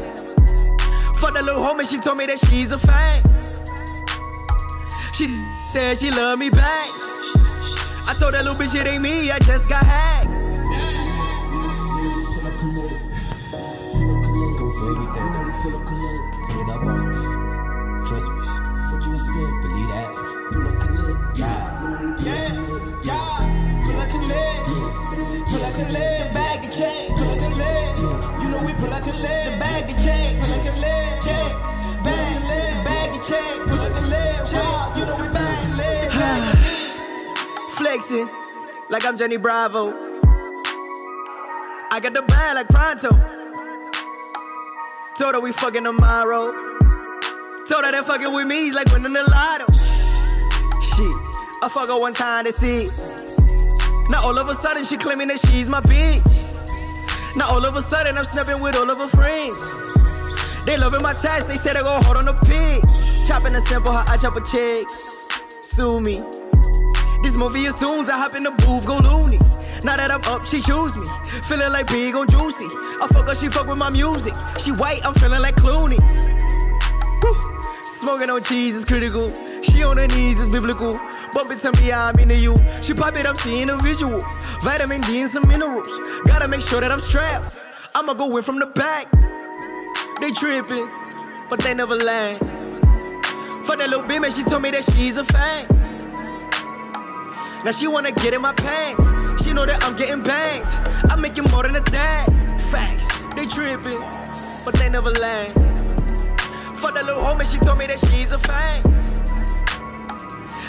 For 1.18 1.32
that 1.32 1.42
little 1.42 1.60
homie, 1.60 1.90
she 1.90 1.98
told 1.98 2.18
me 2.18 2.26
that 2.26 2.38
she's 2.46 2.70
a 2.70 2.78
fan. 2.78 3.24
She 5.12 5.26
said 5.26 5.98
she 5.98 6.12
love 6.12 6.38
me 6.38 6.48
back. 6.48 6.88
I 8.06 8.14
told 8.16 8.34
that 8.34 8.44
little 8.44 8.54
bitch 8.54 8.80
it 8.80 8.86
ain't 8.86 9.02
me, 9.02 9.32
I 9.32 9.40
just 9.40 9.68
got 9.68 9.84
hacked. 9.84 10.25
Bag. 33.30 33.68
Pull 33.68 33.76
like 33.76 33.94
a 33.94 34.00
leg. 34.06 34.46
Chain. 34.46 34.98
You 34.98 35.04
know 35.06 35.16
we 35.16 35.26
the 35.26 35.74
leg. 35.76 36.10
Flexing 37.70 38.28
like 38.88 39.04
I'm 39.04 39.16
Johnny 39.16 39.36
Bravo. 39.36 39.92
I 41.90 42.00
got 42.00 42.14
the 42.14 42.22
bag 42.22 42.54
like 42.54 42.68
Pronto. 42.68 43.10
Told 45.18 45.34
her 45.34 45.40
we 45.40 45.52
fucking 45.52 45.84
tomorrow. 45.84 46.52
Told 47.68 47.84
her 47.84 47.92
that 47.92 48.04
fucking 48.04 48.32
with 48.32 48.46
me 48.46 48.68
is 48.68 48.74
like 48.74 48.86
winning 48.92 49.12
the 49.12 49.22
lotto. 49.22 49.66
Shit, 50.80 51.14
I 51.62 51.68
fuck 51.68 51.88
her 51.88 51.98
one 51.98 52.14
time 52.14 52.44
to 52.44 52.52
see. 52.52 52.88
Now 54.08 54.22
all 54.22 54.38
of 54.38 54.48
a 54.48 54.54
sudden 54.54 54.84
she 54.84 54.96
claiming 54.96 55.28
that 55.28 55.40
she's 55.40 55.68
my 55.68 55.80
bitch. 55.80 56.24
Now 57.34 57.48
all 57.48 57.64
of 57.64 57.74
a 57.74 57.82
sudden 57.82 58.16
I'm 58.16 58.24
snapping 58.24 58.62
with 58.62 58.76
all 58.76 58.88
of 58.88 58.98
her 58.98 59.08
friends. 59.08 59.58
They 60.64 60.76
loving 60.76 61.02
my 61.02 61.12
tats, 61.14 61.44
they 61.46 61.56
said 61.56 61.76
I 61.76 61.82
go 61.82 62.00
hard 62.02 62.18
on 62.18 62.24
the 62.24 62.34
pig. 62.46 62.95
Chopping 63.26 63.56
a 63.56 63.60
simple, 63.60 63.90
how 63.90 64.04
I 64.06 64.16
chop 64.16 64.36
a 64.36 64.40
check. 64.40 64.88
Sue 65.60 66.00
me. 66.00 66.22
This 67.24 67.34
movie 67.34 67.64
is 67.64 67.74
tunes, 67.74 68.08
I 68.08 68.16
hop 68.16 68.36
in 68.36 68.44
the 68.44 68.52
booth, 68.52 68.86
go 68.86 68.98
loony. 68.98 69.38
Now 69.82 69.96
that 69.96 70.12
I'm 70.12 70.22
up, 70.30 70.46
she 70.46 70.60
choose 70.60 70.96
me. 70.96 71.04
Feeling 71.42 71.72
like 71.72 71.88
big 71.88 72.14
on 72.14 72.28
juicy. 72.28 72.66
I 73.02 73.08
fuck 73.12 73.26
her, 73.26 73.34
she 73.34 73.48
fuck 73.48 73.66
with 73.66 73.78
my 73.78 73.90
music. 73.90 74.32
She 74.60 74.70
white, 74.70 75.04
I'm 75.04 75.12
feeling 75.14 75.42
like 75.42 75.56
Clooney. 75.56 75.98
Woo. 77.20 77.32
Smoking 77.82 78.30
on 78.30 78.44
cheese 78.44 78.76
is 78.76 78.84
critical. 78.84 79.26
She 79.60 79.82
on 79.82 79.96
her 79.96 80.06
knees 80.06 80.38
is 80.38 80.48
biblical. 80.48 80.92
Bump 81.32 81.50
it 81.50 81.58
to 81.66 81.72
me, 81.82 81.90
I'm 81.90 82.16
into 82.20 82.36
you. 82.38 82.54
She 82.80 82.94
pop 82.94 83.16
it, 83.16 83.26
I'm 83.26 83.34
seeing 83.34 83.70
a 83.70 83.76
visual. 83.78 84.20
Vitamin 84.62 85.00
D 85.00 85.22
and 85.22 85.30
some 85.30 85.48
minerals. 85.48 85.90
Gotta 86.26 86.46
make 86.46 86.60
sure 86.60 86.80
that 86.80 86.92
I'm 86.92 87.00
strapped. 87.00 87.56
I'ma 87.92 88.14
go 88.14 88.36
in 88.36 88.44
from 88.44 88.60
the 88.60 88.66
back. 88.66 89.10
They 90.20 90.30
tripping, 90.30 90.88
but 91.50 91.58
they 91.58 91.74
never 91.74 91.96
land. 91.96 92.55
For 93.66 93.76
that 93.76 93.90
little 93.90 94.06
bitch, 94.06 94.20
man, 94.20 94.30
she 94.30 94.44
told 94.44 94.62
me 94.62 94.70
that 94.70 94.84
she's 94.84 95.16
a 95.16 95.24
fan. 95.24 95.66
Now 97.64 97.72
she 97.72 97.88
wanna 97.88 98.12
get 98.12 98.32
in 98.32 98.40
my 98.40 98.52
pants. 98.52 99.10
She 99.42 99.52
know 99.52 99.66
that 99.66 99.82
I'm 99.82 99.96
getting 99.96 100.22
bangs. 100.22 100.72
I'm 101.10 101.20
making 101.20 101.50
more 101.50 101.64
than 101.64 101.74
a 101.74 101.80
dad. 101.80 102.26
Facts, 102.70 103.08
they 103.34 103.44
tripping, 103.44 103.98
but 104.64 104.72
they 104.74 104.88
never 104.88 105.10
land. 105.10 105.54
For 106.78 106.92
that 106.92 107.04
little 107.06 107.20
homie, 107.20 107.50
she 107.50 107.58
told 107.58 107.80
me 107.80 107.86
that 107.86 107.98
she's 107.98 108.30
a 108.30 108.38
fan. 108.38 108.84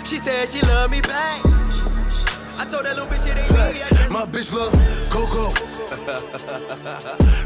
She 0.03 0.17
said 0.17 0.49
she 0.49 0.61
love 0.61 0.89
me 0.89 1.01
back. 1.01 1.39
I 2.57 2.65
told 2.67 2.85
that 2.85 2.95
little 2.97 3.05
bitch 3.05 3.27
it 3.27 3.37
ain't 3.37 3.51
me. 3.51 3.57
Facts. 3.57 4.09
My 4.09 4.25
bitch 4.25 4.51
love 4.51 4.73
Coco. 5.11 5.53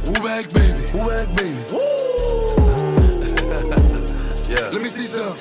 Woo 0.08 0.14
back, 0.24 0.48
baby. 0.54 0.98
Woo 0.98 1.10
back, 1.10 1.28
baby. 1.36 2.61
Yeah. 4.52 4.70
Let 4.72 4.82
me 4.82 4.90
see 4.90 5.06
some. 5.06 5.32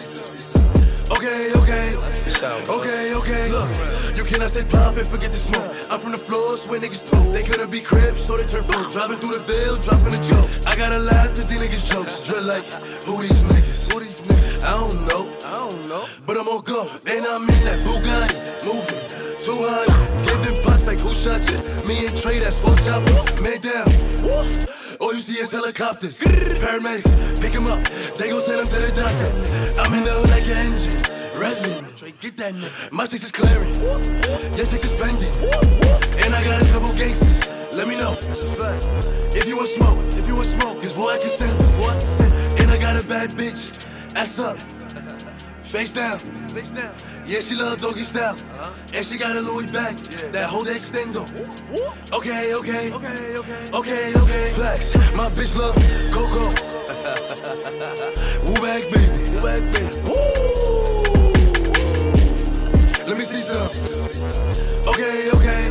Okay, 1.10 1.50
okay. 1.56 1.96
Okay, 2.40 3.14
okay. 3.14 3.50
Look, 3.50 3.68
you 4.16 4.24
cannot 4.24 4.50
say 4.50 4.64
pop 4.64 4.96
and 4.96 5.06
forget 5.06 5.32
the 5.32 5.38
smoke. 5.38 5.66
I'm 5.90 5.98
from 5.98 6.12
the 6.12 6.18
floors 6.18 6.66
where 6.68 6.80
niggas 6.80 7.10
talk. 7.10 7.26
They 7.34 7.42
couldn't 7.42 7.70
be 7.70 7.80
cribs, 7.80 8.22
so 8.22 8.36
they 8.36 8.44
turn 8.44 8.62
folk. 8.62 8.92
Driving 8.92 9.18
through 9.18 9.34
the 9.34 9.44
veil, 9.44 9.76
dropping 9.76 10.14
a 10.14 10.22
joke. 10.22 10.48
I 10.66 10.76
gotta 10.76 10.98
laugh 10.98 11.28
cause 11.34 11.46
these 11.46 11.58
niggas 11.58 11.90
jokes. 11.90 12.24
Drill 12.24 12.44
like, 12.44 12.64
who 13.04 13.20
these 13.20 13.42
niggas? 13.50 13.92
Who 13.92 14.00
these 14.00 14.22
niggas? 14.22 14.62
I 14.62 14.78
don't 14.78 15.06
know. 15.06 15.28
I 15.44 15.68
don't 15.68 15.88
know. 15.88 16.06
But 16.24 16.38
I'm 16.38 16.48
on 16.48 16.62
go. 16.62 16.88
And 17.06 17.26
I'm 17.26 17.42
in 17.42 17.64
that 17.66 17.80
Bugatti, 17.84 18.38
moving. 18.64 19.00
200, 19.42 20.24
giving 20.24 20.62
punch 20.62 20.86
like 20.86 21.00
who 21.00 21.12
shot 21.12 21.42
you? 21.50 21.58
Me 21.86 22.06
and 22.06 22.16
Trey, 22.16 22.38
that's 22.38 22.58
four 22.60 22.76
choppers. 22.76 23.40
Man 23.42 23.60
down. 23.60 24.79
All 25.10 25.16
you 25.16 25.22
see 25.22 25.40
is 25.40 25.50
helicopters. 25.50 26.20
Paramedics, 26.20 27.40
pick 27.42 27.52
him 27.52 27.66
up. 27.66 27.82
They 28.14 28.30
gon' 28.30 28.40
send 28.40 28.60
him 28.60 28.68
to 28.68 28.76
the 28.78 28.92
doctor. 28.94 29.80
I'm 29.80 29.92
in 29.92 30.04
the 30.04 30.10
hood 30.10 30.30
like 30.30 30.46
an 30.46 30.70
engine. 30.70 31.02
Revving. 31.34 32.20
Get 32.20 32.36
that. 32.36 32.54
My 32.92 33.06
chicks 33.06 33.24
is 33.24 33.32
clearing. 33.32 33.74
Your 34.54 34.66
chicks 34.70 34.84
is 34.84 34.92
spending. 34.92 35.34
And 36.22 36.32
I 36.32 36.44
got 36.44 36.62
a 36.62 36.66
couple 36.70 36.94
gangsters. 36.94 37.40
Let 37.72 37.88
me 37.88 37.96
know. 37.96 38.14
If 39.34 39.48
you 39.48 39.56
want 39.56 39.70
smoke, 39.70 39.98
if 40.14 40.28
you 40.28 40.36
want 40.36 40.46
smoke, 40.46 40.78
cause. 40.78 40.94
Boy, 40.94 41.08
I 41.08 41.18
can 41.18 41.28
send 41.28 41.58
them. 41.58 42.60
And 42.60 42.70
I 42.70 42.78
got 42.78 42.94
a 42.94 43.04
bad 43.04 43.30
bitch. 43.30 43.84
Ass 44.14 44.38
up. 44.38 44.62
Face 45.64 45.92
down. 45.92 46.39
Face 46.50 46.72
down. 46.72 46.92
Yeah, 47.26 47.40
she 47.40 47.54
love 47.54 47.80
doggy 47.80 48.02
style. 48.02 48.34
Uh-huh. 48.34 48.72
And 48.92 49.06
she 49.06 49.16
got 49.16 49.36
a 49.36 49.40
Louis 49.40 49.70
back. 49.70 49.96
That 50.32 50.48
whole 50.48 50.64
extendo. 50.64 51.22
Okay, 52.12 52.54
okay. 52.54 52.92
Okay, 52.92 53.36
okay. 53.36 53.70
Okay, 53.72 54.12
okay. 54.16 54.50
Flex. 54.50 54.94
My 55.14 55.28
bitch 55.30 55.56
love 55.56 55.76
Coco. 56.10 56.50
Woo 58.44 58.54
back, 58.60 58.82
baby. 58.90 59.30
Woo 59.30 59.42
back, 59.46 59.62
baby. 59.70 59.94
Let 63.06 63.16
me 63.16 63.24
see 63.24 63.42
some. 63.42 63.70
Okay, 64.88 65.30
okay. 65.30 65.70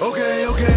Okay, 0.00 0.46
okay. 0.46 0.75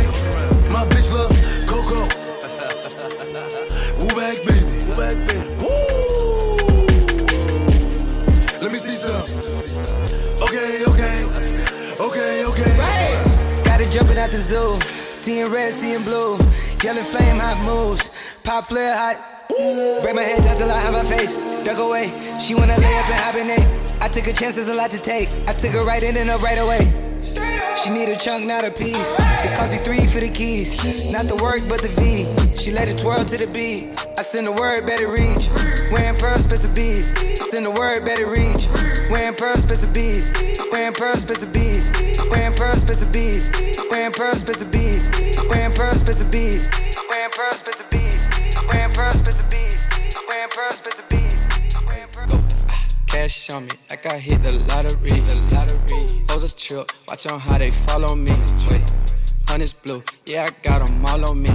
Jumping 13.92 14.20
out 14.20 14.30
the 14.30 14.38
zoo. 14.38 14.80
Seeing 15.12 15.52
red, 15.52 15.74
seeing 15.74 16.04
blue. 16.04 16.38
Yellow 16.84 17.02
flame, 17.02 17.40
hot 17.40 17.58
moves. 17.66 18.12
Pop 18.44 18.66
flare, 18.66 18.96
hot. 18.96 19.18
Break 20.04 20.16
my 20.16 20.22
head 20.22 20.44
down 20.44 20.58
till 20.58 20.70
I 20.70 20.80
have 20.80 20.94
my 20.94 21.04
face. 21.04 21.38
Duck 21.66 21.80
away. 21.80 22.14
She 22.40 22.54
wanna 22.54 22.78
lay 22.78 23.00
up 23.00 23.10
and 23.10 23.20
hibernate. 23.20 24.02
I 24.02 24.08
took 24.08 24.28
a 24.28 24.34
chance, 24.34 24.56
there's 24.56 24.68
a 24.68 24.76
lot 24.76 24.92
to 24.92 25.02
take. 25.02 25.30
I 25.48 25.54
took 25.54 25.72
her 25.72 25.84
right 25.84 26.04
in 26.04 26.18
and 26.18 26.30
up 26.30 26.42
right 26.44 26.60
away. 26.60 26.94
She 27.84 27.90
need 27.90 28.10
a 28.10 28.16
chunk, 28.16 28.46
not 28.46 28.64
a 28.64 28.72
piece. 28.72 29.18
It 29.20 29.58
cost 29.58 29.74
me 29.74 29.80
three 29.80 30.06
for 30.06 30.20
the 30.20 30.30
keys. 30.30 30.78
Not 31.12 31.26
the 31.26 31.36
work, 31.42 31.62
but 31.68 31.82
the 31.82 31.90
V. 31.98 32.56
She 32.56 32.72
let 32.72 32.88
it 32.88 32.98
twirl 32.98 33.26
to 33.26 33.38
the 33.38 33.48
beat. 33.52 33.90
I 34.18 34.22
send 34.22 34.48
a 34.48 34.52
word, 34.52 34.86
better 34.86 35.08
reach. 35.08 35.50
Wearing 35.92 36.16
pearls, 36.16 36.46
bits 36.46 36.66
of 36.66 36.76
bees. 36.76 37.14
Send 37.50 37.66
the 37.66 37.72
word, 37.72 38.06
better 38.06 38.28
reach. 38.28 38.68
Wearing 39.10 39.36
pearls, 39.36 39.66
bits 39.66 39.84
of 39.84 39.94
bees. 39.94 40.32
Wearing 40.72 40.94
pearls, 40.94 41.26
bits 41.26 41.44
of 41.44 41.54
bees. 41.54 41.92
Wearing 42.30 42.54
pearls, 42.54 42.84
bits 42.84 43.02
of 43.02 43.12
bees. 43.12 43.50
Wearing 43.90 44.14
pearls, 44.14 44.44
bits 44.44 44.62
of 44.62 44.72
bees. 44.72 45.10
Wearing 45.50 45.72
pearls, 45.72 46.02
bits 46.04 46.22
of 46.22 46.32
bees. 46.32 46.70
Wearing 47.10 47.32
pearls, 47.32 47.62
bits 47.62 47.82
of 47.82 47.90
bees. 47.90 48.30
Wearing 48.70 48.92
pearls, 48.92 49.22
bits 49.22 49.42
of 49.42 49.50
bees. 49.50 49.88
Wearing 50.28 50.50
pearls, 50.50 50.82
bits 50.82 51.00
of 51.00 51.10
bees. 51.10 51.48
Cash 53.08 53.50
on 53.50 53.66
me, 53.66 53.72
like 53.90 54.06
I 54.06 54.20
hit 54.20 54.44
the 54.44 54.54
lottery. 54.70 55.10
The 55.10 55.36
lottery. 55.52 56.24
Pose 56.28 56.44
a 56.44 56.56
trip, 56.56 56.92
watch 57.10 57.26
on 57.26 57.40
how 57.40 57.58
they 57.58 57.70
follow 57.70 58.16
me. 58.16 58.32
Wait, 58.70 58.86
honey's 59.50 59.74
blue, 59.74 60.04
yeah, 60.28 60.48
I 60.48 60.50
got 60.68 60.86
them 60.86 61.04
all 61.06 61.28
on 61.28 61.42
me. 61.42 61.50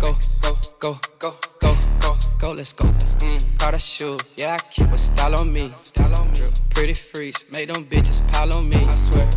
Go, 0.00 0.14
go, 0.42 0.56
go, 0.78 0.98
go, 1.18 1.32
go, 1.60 1.76
go, 1.98 2.16
go, 2.38 2.52
let's 2.52 2.72
go. 2.72 2.86
Mm, 2.86 3.58
Prada 3.58 3.78
shoe, 3.80 4.16
yeah, 4.36 4.54
I 4.54 4.58
keep 4.72 4.86
a 4.92 4.98
style 4.98 5.34
on 5.34 5.52
me. 5.52 5.72
Style 5.82 6.14
on 6.14 6.30
me. 6.32 6.52
Pretty 6.70 6.94
freaks, 6.94 7.44
make 7.50 7.66
them 7.66 7.82
bitches 7.84 8.20
pile 8.30 8.56
on 8.56 8.68
me. 8.68 8.76
I 8.76 8.92
swear. 8.92 9.28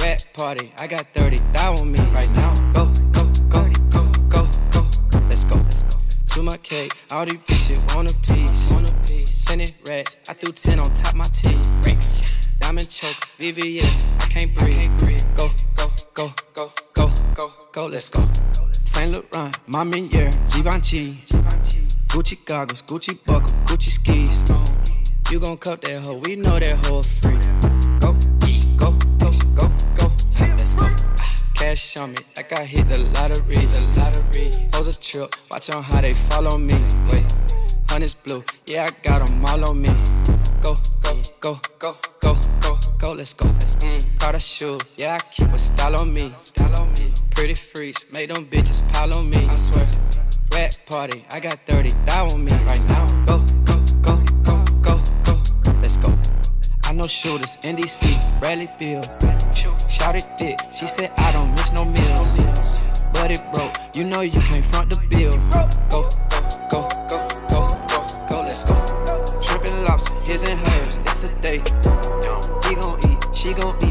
Rat 0.00 0.24
party, 0.34 0.72
I 0.78 0.86
got 0.86 1.00
30 1.00 1.38
thou 1.52 1.74
on 1.74 1.90
me 1.90 1.98
right 2.14 2.30
now. 2.36 2.54
Go, 2.72 2.86
go, 3.10 3.24
go, 3.48 3.68
go, 3.90 4.04
go, 4.30 4.48
go, 4.70 5.18
let's 5.28 5.42
go. 5.44 5.56
Let's 5.56 5.82
go. 5.82 6.00
To 6.34 6.42
my 6.42 6.56
cake, 6.58 6.92
all 7.10 7.24
these 7.24 7.42
bitches 7.46 7.96
want 7.96 8.12
a 8.12 8.16
piece. 8.32 8.70
Want 8.70 8.88
a 8.88 8.94
piece. 9.08 9.44
Ten 9.44 9.58
rats, 9.88 10.16
I 10.28 10.34
threw 10.34 10.52
10 10.52 10.78
on 10.78 10.86
top 10.94 11.16
my 11.16 11.24
teeth. 11.24 12.28
Diamond 12.60 12.88
choke, 12.88 13.16
VVS, 13.40 14.06
I 14.22 14.26
can't 14.28 14.54
breathe. 14.54 14.90
Go, 15.36 15.50
go, 15.76 15.90
go, 16.14 16.32
go, 16.54 16.68
go, 17.08 17.14
go, 17.34 17.52
go, 17.72 17.86
let's 17.86 18.10
go. 18.10 18.22
Saint 18.84 19.12
Laurent, 19.12 19.56
my 19.66 19.84
Mamier, 19.84 20.30
Givenchy. 20.52 21.18
Gucci 22.08 22.44
goggles, 22.46 22.82
Gucci 22.82 23.14
buckle, 23.26 23.50
Gucci 23.64 23.90
skis. 23.90 24.42
You 25.30 25.40
gon' 25.40 25.56
cut 25.56 25.82
that 25.82 26.06
hoe, 26.06 26.20
we 26.24 26.36
know 26.36 26.58
that 26.58 26.76
hoe 26.86 27.02
free. 27.02 27.38
Go, 28.00 28.12
go, 28.78 28.92
go, 29.18 29.32
go, 29.56 29.68
go, 29.96 30.12
let's 30.56 30.74
go. 30.74 30.86
Cash 31.54 31.96
on 31.96 32.12
me, 32.12 32.18
like 32.36 32.52
I 32.52 32.64
hit 32.64 32.88
the 32.88 33.00
lottery, 33.14 33.54
the 33.54 33.80
lottery. 33.98 34.50
Pose 34.70 34.88
a 34.88 35.00
trip, 35.00 35.34
watch 35.50 35.70
on 35.70 35.82
how 35.82 36.00
they 36.00 36.12
follow 36.12 36.56
me. 36.56 36.74
Wait, 37.10 37.26
honey's 37.88 38.14
blue, 38.14 38.44
yeah, 38.66 38.88
I 38.88 39.08
got 39.08 39.26
them 39.26 39.44
all 39.44 39.70
on 39.70 39.82
me. 39.82 39.88
Go, 40.62 40.76
go, 41.02 41.20
go, 41.40 41.60
go, 41.78 41.94
go, 42.22 42.38
let's 43.24 43.32
go. 43.32 43.48
Mm, 43.48 44.18
Prada 44.18 44.38
shoe, 44.38 44.78
yeah, 44.98 45.16
I 45.16 45.18
keep 45.32 45.48
a 45.48 45.58
style 45.58 45.98
on 45.98 46.12
me. 46.12 46.30
Style 46.42 46.82
on 46.82 46.92
me. 46.92 47.10
Pretty 47.30 47.54
freaks, 47.54 48.04
make 48.12 48.28
them 48.28 48.44
bitches 48.44 48.86
pile 48.92 49.16
on 49.16 49.30
me. 49.30 49.46
I 49.46 49.56
swear. 49.56 49.86
Rat 50.52 50.78
party, 50.84 51.24
I 51.32 51.40
got 51.40 51.54
30 51.54 51.88
thou 52.04 52.26
on 52.26 52.44
me 52.44 52.52
right 52.68 52.84
now. 52.86 53.06
Go, 53.24 53.38
go, 53.64 53.76
go, 54.02 54.16
go, 54.42 54.62
go, 54.82 55.02
go, 55.64 55.72
let's 55.80 55.96
go. 55.96 56.12
I 56.84 56.92
know 56.92 57.06
shooters, 57.06 57.56
NDC, 57.62 58.40
Bradley 58.40 58.68
Beal. 58.78 59.02
Shout 59.88 60.16
it 60.16 60.26
dick, 60.36 60.58
she 60.74 60.86
said 60.86 61.10
I 61.16 61.32
don't 61.32 61.50
miss 61.52 61.72
no 61.72 61.86
meals. 61.86 62.84
But 63.14 63.30
it 63.30 63.42
broke, 63.54 63.74
you 63.96 64.04
know 64.04 64.20
you 64.20 64.32
can't 64.32 64.64
front 64.66 64.90
the 64.90 65.00
bill. 65.08 65.32
Go, 65.48 65.64
go, 65.90 66.08
go, 66.68 66.88
go, 67.08 67.68
go, 67.88 68.06
go, 68.28 68.40
let's 68.42 68.64
go. 68.64 68.74
Trippin' 69.40 69.82
lobster, 69.86 70.14
his 70.26 70.42
and 70.44 70.60
hers, 70.68 70.98
it's 71.06 71.24
a 71.24 71.40
day 71.40 71.62
she 73.44 73.52
gon' 73.52 73.83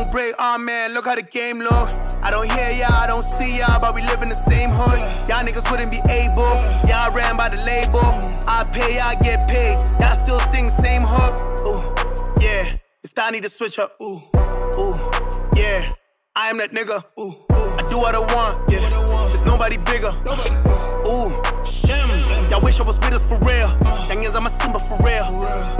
long 0.00 0.10
break, 0.10 0.34
oh 0.38 0.58
man, 0.58 0.94
look 0.94 1.04
how 1.04 1.14
the 1.14 1.22
game 1.22 1.58
look. 1.60 1.90
I 2.22 2.30
don't 2.30 2.50
hear 2.50 2.70
y'all, 2.70 2.92
I 2.92 3.06
don't 3.06 3.24
see 3.24 3.58
y'all, 3.58 3.80
but 3.80 3.94
we 3.94 4.02
live 4.02 4.22
in 4.22 4.28
the 4.28 4.42
same 4.48 4.70
hood. 4.70 4.98
Y'all 5.28 5.44
niggas 5.44 5.70
wouldn't 5.70 5.90
be 5.90 6.00
able, 6.10 6.54
y'all 6.88 7.12
ran 7.12 7.36
by 7.36 7.48
the 7.48 7.56
label. 7.62 8.00
I 8.46 8.64
pay, 8.72 8.96
y'all 8.98 9.16
get 9.20 9.46
paid, 9.48 9.78
y'all 10.00 10.18
still 10.18 10.40
sing 10.52 10.66
the 10.66 10.72
same 10.72 11.02
hook. 11.04 11.40
Ooh, 11.66 11.82
yeah, 12.42 12.76
it's 13.02 13.12
time 13.12 13.28
I 13.28 13.30
need 13.32 13.42
to 13.42 13.50
switch 13.50 13.78
up. 13.78 14.00
Ooh, 14.00 14.22
ooh, 14.78 14.94
yeah, 15.54 15.92
I 16.34 16.50
am 16.50 16.58
that 16.58 16.72
nigga. 16.72 17.04
Ooh, 17.18 17.22
ooh. 17.22 17.76
I 17.78 17.86
do 17.88 17.98
what 17.98 18.14
I 18.14 18.20
want, 18.20 18.70
yeah, 18.70 18.88
there's 19.26 19.44
nobody 19.44 19.76
bigger. 19.76 20.12
Ooh, 21.06 21.30
shim, 21.64 21.79
y'all 22.50 22.60
wish 22.60 22.80
I 22.80 22.82
was 22.84 22.98
with 22.98 23.14
us 23.14 23.24
for 23.24 23.38
real. 23.46 23.70
Yang 24.10 24.22
is 24.24 24.34
I'm 24.34 24.46
a 24.46 24.50
Simba 24.50 24.80
for 24.80 24.98
real. 25.06 25.26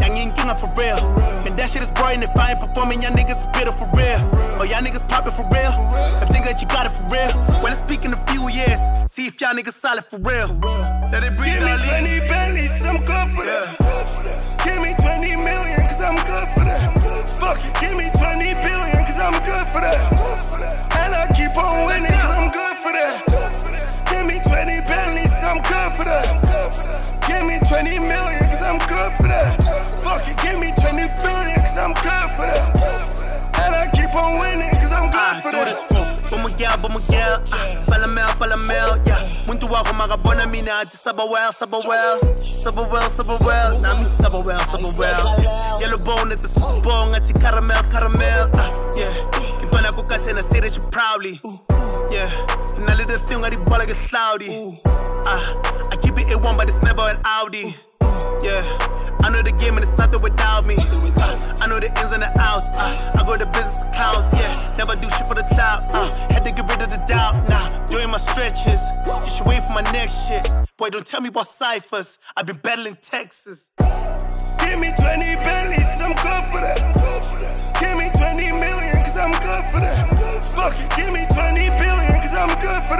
Yang 0.00 0.16
ain't 0.16 0.36
king 0.36 0.50
for 0.56 0.70
real. 0.78 1.02
Man, 1.42 1.54
that 1.56 1.70
shit 1.70 1.82
is 1.82 1.90
boring 1.90 2.22
if 2.22 2.30
I 2.38 2.50
ain't 2.50 2.60
performing. 2.60 3.02
Y'all 3.02 3.12
niggas 3.12 3.42
is 3.42 3.46
bitter 3.52 3.72
for 3.72 3.90
real. 3.98 4.22
Oh, 4.56 4.62
y'all 4.62 4.80
niggas 4.80 5.06
popping 5.08 5.32
for 5.32 5.46
real. 5.50 5.74
I 6.22 6.26
think 6.30 6.44
that 6.46 6.60
you 6.60 6.66
got 6.68 6.86
it 6.86 6.94
for 6.94 7.02
real. 7.10 7.34
Well, 7.60 7.72
it's 7.74 7.82
speaking 7.82 8.12
a 8.12 8.20
few 8.30 8.48
years. 8.48 8.78
See 9.10 9.26
if 9.26 9.40
y'all 9.40 9.54
niggas 9.54 9.74
solid 9.74 10.04
for 10.04 10.18
real. 10.22 10.54
Let 11.10 11.24
it 11.24 11.36
breathe, 11.36 11.58
Give 11.58 11.66
me 11.66 11.74
20 11.74 12.30
Bentleys, 12.30 12.72
cause 12.78 12.86
I'm 12.86 13.02
good 13.02 13.28
for 13.34 13.44
that. 13.44 13.66
Give 14.62 14.78
me 14.78 14.94
20 14.94 15.36
million, 15.42 15.80
cause 15.90 16.00
I'm 16.00 16.16
good 16.22 16.48
for 16.54 16.64
that. 16.70 16.80
Fuck 17.42 17.58
it, 17.66 17.74
give 17.82 17.96
me 17.98 18.06
20 18.14 18.54
billion, 18.62 19.00
cause 19.10 19.18
I'm 19.18 19.34
good 19.42 19.66
for 19.74 19.82
that. 19.82 19.98
And 21.02 21.14
I 21.18 21.26
keep 21.34 21.56
on 21.56 21.86
winning, 21.86 22.14
cause 22.14 22.30
I'm 22.30 22.48
good 22.54 22.76
for 22.78 22.92
that. 22.94 23.26
Give 24.06 24.24
me 24.26 24.38
20 24.38 24.86
Bentleys, 24.86 25.34
I'm 25.42 25.58
good 25.58 25.92
for 25.98 26.04
that. 26.04 26.49
20 27.70 28.00
million, 28.00 28.40
cause 28.50 28.64
I'm 28.64 28.78
good 28.90 29.12
for 29.14 29.28
that. 29.30 29.54
Fuck 30.02 30.26
it, 30.26 30.36
give 30.42 30.58
me 30.58 30.74
20 30.74 31.06
billion, 31.22 31.60
cause 31.62 31.78
I'm 31.78 31.94
good 31.94 32.28
for 32.34 32.42
that. 32.50 32.66
And 33.62 33.76
I 33.76 33.86
keep 33.94 34.12
on 34.12 34.40
winning, 34.40 34.74
cause 34.82 34.90
I'm 34.90 35.06
good 35.06 35.14
I 35.14 35.40
for 35.40 35.52
that. 35.52 36.28
But 36.28 36.38
my 36.42 36.50
gal, 36.58 36.76
but 36.82 36.90
my 36.90 37.00
gal, 37.08 37.38
palamel, 37.86 38.26
palamel, 38.42 39.06
yeah. 39.06 39.46
Went 39.46 39.60
to 39.60 39.68
walk 39.68 39.86
di 39.86 39.92
my 39.92 40.08
rabona 40.08 40.50
mina, 40.50 40.84
just 40.84 41.04
sabawell, 41.04 41.54
sabawell, 41.54 42.18
sabawell, 42.42 43.08
sabawell. 43.08 43.80
Now 43.80 43.92
I'm 43.94 44.04
sabawell, 44.04 44.58
sabawell. 44.58 45.80
Yellow 45.80 45.98
bone 45.98 46.32
at 46.32 46.38
the 46.38 46.48
soup 46.48 46.82
bone, 46.82 47.14
Ati 47.14 47.32
the 47.32 47.38
caramel, 47.38 47.84
caramel, 47.84 48.50
uh, 48.52 48.92
yeah. 48.96 49.14
Get 49.60 49.72
on 49.72 49.84
a 49.84 49.92
coca, 49.92 50.18
and 50.26 50.40
I 50.40 50.42
proudly, 50.90 51.40
yeah. 52.10 52.26
And 52.74 52.90
I 52.90 52.96
let 52.96 53.06
the 53.06 53.20
thing, 53.28 53.44
I 53.44 53.50
did 53.50 53.64
ball 53.64 53.78
like 53.78 53.90
ah. 55.24 55.70
I 55.92 55.96
keep 55.96 56.09
it 56.30 56.38
A1, 56.38 56.56
but 56.56 56.68
it's 56.68 56.82
never 56.82 57.02
an 57.02 57.20
Audi. 57.24 57.76
Yeah, 58.42 58.62
I 59.22 59.30
know 59.30 59.42
the 59.42 59.52
game 59.52 59.76
and 59.76 59.84
it's 59.84 59.96
nothing 59.98 60.22
without 60.22 60.66
me. 60.66 60.76
Uh, 60.78 61.56
I 61.60 61.66
know 61.66 61.78
the 61.78 61.88
ins 61.88 62.12
and 62.12 62.22
the 62.22 62.32
outs. 62.40 62.66
Uh, 62.78 63.12
I 63.18 63.24
go 63.24 63.36
to 63.36 63.46
business 63.46 63.76
accounts. 63.82 64.28
Yeah, 64.36 64.70
never 64.78 64.96
do 64.96 65.08
shit 65.10 65.28
for 65.28 65.34
the 65.34 65.44
clout. 65.52 65.92
Uh, 65.92 66.10
had 66.32 66.44
to 66.44 66.52
get 66.52 66.68
rid 66.70 66.82
of 66.82 66.88
the 66.88 67.02
doubt. 67.06 67.48
Nah, 67.48 67.68
doing 67.86 68.10
my 68.10 68.18
stretches. 68.18 68.80
You 69.06 69.26
should 69.26 69.46
wait 69.46 69.66
for 69.66 69.72
my 69.72 69.82
next 69.92 70.26
shit. 70.26 70.50
Boy, 70.78 70.90
don't 70.90 71.06
tell 71.06 71.20
me 71.20 71.28
about 71.28 71.48
ciphers. 71.48 72.18
I've 72.36 72.46
been 72.46 72.56
battling 72.56 72.96
Texas. 73.02 73.70
Give 73.78 74.78
me 74.78 74.92
20 74.96 75.36
Bentleys, 75.44 75.88
cause 75.90 76.00
I'm 76.00 76.14
good 76.14 76.44
for 76.52 76.60
that. 76.64 76.78
Give 77.80 77.96
me 77.98 78.08
20 78.12 78.52
million, 78.52 78.96
cause 79.04 79.16
I'm 79.16 79.32
good 79.32 79.64
for 79.72 79.80
that. 79.80 79.98
Fuck 80.54 80.74
it, 80.78 80.96
give 80.96 81.12
me 81.12 81.26
20 81.26 81.68
billion, 81.76 82.20
cause 82.22 82.34
I'm 82.34 82.48
good 82.60 82.82
for 82.88 82.96
that. 82.96 82.99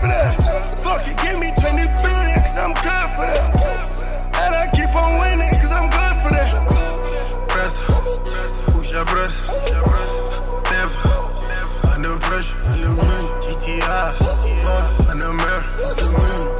For 0.00 0.08
that. 0.08 0.80
Fuck 0.80 1.06
it, 1.06 1.16
give 1.18 1.38
me 1.40 1.50
20 1.60 1.86
billion, 2.02 2.38
cause 2.40 2.58
I'm 2.58 2.74
good 2.74 3.08
for 3.16 3.26
that. 3.26 3.46
And 4.42 4.54
I 4.54 4.66
keep 4.72 4.94
on 4.94 5.18
winning, 5.20 5.54
cause 5.60 5.72
I'm 5.72 5.88
good 5.90 6.16
for 6.22 6.30
that. 6.34 6.50
Press, 7.48 7.74
push 8.72 8.90
your 8.92 9.04
breath. 9.04 9.36
Never, 10.70 10.98
under 11.90 12.16
pressure. 12.18 12.58
GTI, 13.44 15.08
under 15.10 15.32
mirror. 15.32 15.64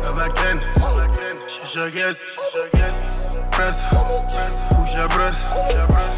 If 0.07 0.17
I 0.19 0.29
can, 0.35 0.59
shisha 1.49 1.93
guess. 1.93 2.25
Press, 3.51 3.77
push 4.75 4.95
your 4.95 5.09
breath. 5.09 6.14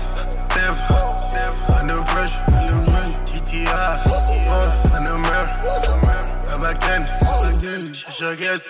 Guess. 8.37 8.67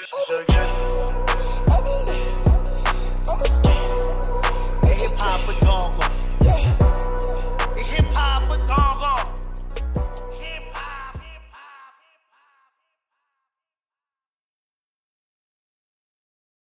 Hip 4.84 5.12
hop 5.16 6.05